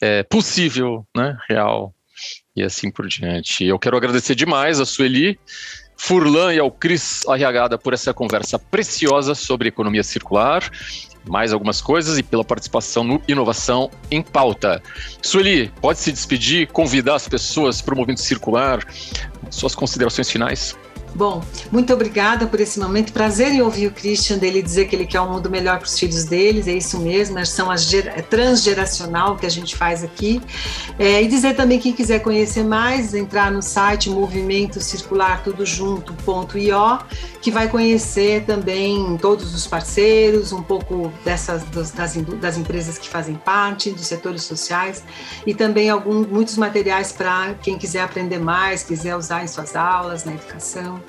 é, 0.00 0.22
possível, 0.22 1.04
né, 1.16 1.36
real 1.48 1.92
e 2.54 2.62
assim 2.62 2.88
por 2.88 3.08
diante. 3.08 3.64
Eu 3.64 3.80
quero 3.80 3.96
agradecer 3.96 4.36
demais 4.36 4.78
a 4.78 4.86
Sueli. 4.86 5.40
Furlan 5.96 6.54
e 6.54 6.58
ao 6.58 6.70
Cris 6.70 7.26
Arriagada 7.28 7.76
por 7.76 7.94
essa 7.94 8.14
conversa 8.14 8.58
preciosa 8.60 9.34
sobre 9.34 9.68
economia 9.68 10.02
circular 10.04 10.68
mais 11.28 11.52
algumas 11.52 11.80
coisas 11.80 12.18
e 12.18 12.22
pela 12.22 12.44
participação 12.44 13.04
no 13.04 13.22
Inovação 13.26 13.90
em 14.10 14.22
Pauta. 14.22 14.82
Sueli, 15.22 15.72
pode 15.80 15.98
se 15.98 16.12
despedir, 16.12 16.68
convidar 16.68 17.16
as 17.16 17.28
pessoas 17.28 17.80
para 17.80 17.94
o 17.94 17.96
movimento 17.96 18.20
circular, 18.20 18.80
suas 19.50 19.74
considerações 19.74 20.30
finais? 20.30 20.76
Bom, 21.14 21.42
muito 21.70 21.92
obrigada 21.92 22.46
por 22.46 22.58
esse 22.58 22.80
momento. 22.80 23.12
Prazer 23.12 23.52
em 23.52 23.60
ouvir 23.60 23.86
o 23.88 23.90
Christian 23.90 24.38
dele 24.38 24.62
dizer 24.62 24.86
que 24.86 24.96
ele 24.96 25.06
quer 25.06 25.20
um 25.20 25.30
mundo 25.30 25.50
melhor 25.50 25.78
para 25.78 25.86
os 25.86 25.98
filhos 25.98 26.24
deles. 26.24 26.66
É 26.66 26.72
isso 26.72 26.98
mesmo, 26.98 27.34
nós 27.34 27.50
são 27.50 27.70
as 27.70 27.92
é 27.92 28.22
transgeracional 28.22 29.36
que 29.36 29.44
a 29.44 29.48
gente 29.50 29.76
faz 29.76 30.02
aqui. 30.02 30.40
É, 30.98 31.22
e 31.22 31.28
dizer 31.28 31.54
também 31.54 31.78
quem 31.78 31.92
quiser 31.92 32.20
conhecer 32.20 32.64
mais, 32.64 33.12
entrar 33.14 33.50
no 33.50 33.60
site 33.60 34.08
Movimento 34.08 34.80
Circular 34.80 35.42
Tudo 35.42 35.66
Junto.io, 35.66 36.98
que 37.42 37.50
vai 37.50 37.68
conhecer 37.68 38.44
também 38.44 39.18
todos 39.20 39.54
os 39.54 39.66
parceiros, 39.66 40.52
um 40.52 40.62
pouco 40.62 41.12
dessas 41.24 41.62
das, 41.64 41.90
das 42.40 42.56
empresas 42.56 42.96
que 42.96 43.08
fazem 43.08 43.34
parte, 43.34 43.90
dos 43.90 44.06
setores 44.06 44.44
sociais 44.44 45.02
e 45.46 45.54
também 45.54 45.90
alguns 45.90 46.26
muitos 46.26 46.56
materiais 46.56 47.12
para 47.12 47.54
quem 47.54 47.76
quiser 47.76 48.00
aprender 48.00 48.38
mais, 48.38 48.82
quiser 48.82 49.16
usar 49.16 49.44
em 49.44 49.48
suas 49.48 49.76
aulas, 49.76 50.24
na 50.24 50.32
educação. 50.32 51.01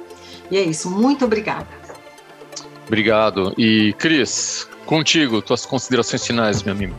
E 0.51 0.57
é 0.57 0.61
isso. 0.61 0.89
Muito 0.89 1.25
obrigada. 1.25 1.67
Obrigado. 2.87 3.53
E 3.57 3.93
Cris, 3.97 4.67
contigo, 4.85 5.41
tuas 5.41 5.65
considerações 5.65 6.25
finais, 6.25 6.61
meu 6.63 6.73
amigo. 6.73 6.95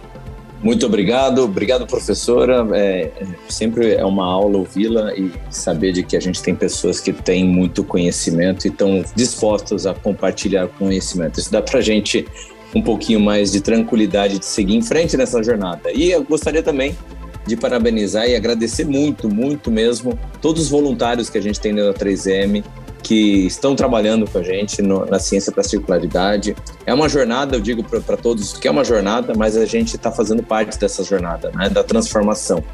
Muito 0.65 0.87
obrigado, 0.87 1.41
obrigado 1.41 1.87
professora. 1.87 2.67
É, 2.73 3.11
sempre 3.51 3.97
é 3.97 4.05
uma 4.05 4.25
aula 4.25 4.57
ouvi-la 4.57 5.15
e 5.15 5.31
saber 5.51 5.93
de 5.93 6.03
que 6.03 6.17
a 6.17 6.21
gente 6.21 6.43
tem 6.43 6.55
pessoas 6.55 7.01
que 7.01 7.13
têm 7.13 7.45
muito 7.45 7.85
conhecimento 7.85 8.67
e 8.67 8.71
estão 8.71 9.05
dispostas 9.15 9.85
a 9.85 9.93
compartilhar 9.93 10.67
conhecimento. 10.69 11.39
Isso 11.39 11.53
dá 11.53 11.61
para 11.61 11.81
a 11.81 11.83
gente 11.83 12.27
um 12.75 12.81
pouquinho 12.81 13.21
mais 13.21 13.53
de 13.53 13.61
tranquilidade 13.61 14.39
de 14.39 14.47
seguir 14.47 14.75
em 14.75 14.81
frente 14.81 15.19
nessa 15.19 15.43
jornada. 15.43 15.93
E 15.93 16.11
eu 16.11 16.25
gostaria 16.25 16.63
também 16.63 16.97
de 17.47 17.59
parabenizar 17.59 18.27
e 18.27 18.35
agradecer 18.35 18.87
muito, 18.87 19.29
muito 19.29 19.71
mesmo 19.71 20.19
todos 20.41 20.63
os 20.63 20.69
voluntários 20.71 21.29
que 21.29 21.37
a 21.37 21.43
gente 21.43 21.61
tem 21.61 21.75
na 21.75 21.93
3M, 21.93 22.65
que 23.05 23.47
estão 23.47 23.77
trabalhando 23.77 24.29
com 24.29 24.38
a 24.38 24.43
gente 24.43 24.81
no, 24.81 25.05
na 25.05 25.19
ciência 25.19 25.53
para 25.53 25.61
a 25.61 25.64
circularidade. 25.64 26.57
É 26.87 26.95
uma 26.95 27.09
jornada, 27.09 27.55
eu 27.55 27.61
digo 27.61 27.85
para 27.85 28.17
todos 28.17 28.55
que 28.55 28.67
é 28.67 28.71
uma 28.71 28.83
jornada, 28.83 29.35
mas 29.37 29.57
a 29.57 29.67
gente 29.67 29.95
está 29.95 30.11
fazendo 30.11 30.43
parte 30.43 30.79
dessa 30.79 31.05
jornada, 31.05 31.53
né, 31.55 31.69
da 31.69 31.85
transformação. 31.85 32.64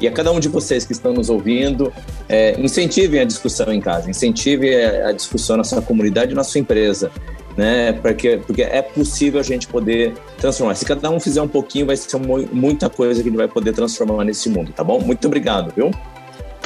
E 0.00 0.06
a 0.06 0.12
cada 0.12 0.30
um 0.32 0.40
de 0.40 0.48
vocês 0.48 0.84
que 0.84 0.92
estão 0.92 1.12
nos 1.12 1.30
ouvindo, 1.30 1.92
é, 2.28 2.60
incentivem 2.60 3.20
a 3.20 3.24
discussão 3.24 3.72
em 3.72 3.80
casa, 3.80 4.10
incentivem 4.10 4.74
a, 4.84 5.08
a 5.08 5.12
discussão 5.12 5.56
na 5.56 5.64
sua 5.64 5.80
comunidade, 5.80 6.34
na 6.34 6.44
sua 6.44 6.60
empresa, 6.60 7.10
né? 7.56 7.92
Porque, 7.92 8.40
porque 8.44 8.62
é 8.62 8.82
possível 8.82 9.40
a 9.40 9.42
gente 9.44 9.68
poder 9.68 10.14
transformar. 10.38 10.74
Se 10.74 10.84
cada 10.84 11.08
um 11.10 11.20
fizer 11.20 11.42
um 11.42 11.48
pouquinho, 11.48 11.86
vai 11.86 11.96
ser 11.96 12.16
muita 12.52 12.90
coisa 12.90 13.22
que 13.22 13.28
a 13.28 13.30
gente 13.30 13.38
vai 13.38 13.48
poder 13.48 13.72
transformar 13.72 14.24
nesse 14.24 14.48
mundo, 14.48 14.72
tá 14.72 14.82
bom? 14.82 15.00
Muito 15.00 15.24
obrigado, 15.26 15.72
viu? 15.74 15.90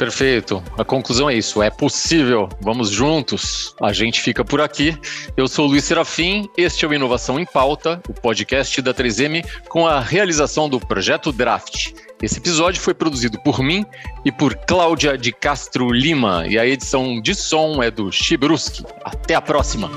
Perfeito. 0.03 0.61
A 0.77 0.83
conclusão 0.83 1.29
é 1.29 1.35
isso. 1.35 1.63
É 1.63 1.69
possível. 1.69 2.49
Vamos 2.59 2.89
juntos. 2.89 3.73
A 3.81 3.93
gente 3.93 4.19
fica 4.19 4.43
por 4.43 4.59
aqui. 4.59 4.97
Eu 5.37 5.47
sou 5.47 5.65
Luiz 5.65 5.85
Serafim. 5.85 6.49
Este 6.57 6.83
é 6.83 6.87
o 6.89 6.93
Inovação 6.93 7.39
em 7.39 7.45
Pauta, 7.45 8.03
o 8.09 8.13
podcast 8.13 8.81
da 8.81 8.93
3M 8.93 9.45
com 9.69 9.87
a 9.87 10.01
realização 10.01 10.67
do 10.67 10.77
projeto 10.77 11.31
Draft. 11.31 11.93
Esse 12.21 12.39
episódio 12.39 12.81
foi 12.81 12.93
produzido 12.93 13.41
por 13.43 13.63
mim 13.63 13.85
e 14.25 14.31
por 14.31 14.55
Cláudia 14.55 15.17
de 15.17 15.31
Castro 15.31 15.89
Lima 15.89 16.45
e 16.49 16.59
a 16.59 16.67
edição 16.67 17.21
de 17.21 17.33
som 17.33 17.81
é 17.81 17.89
do 17.89 18.11
Chibruski. 18.11 18.83
Até 19.05 19.35
a 19.35 19.41
próxima. 19.41 19.89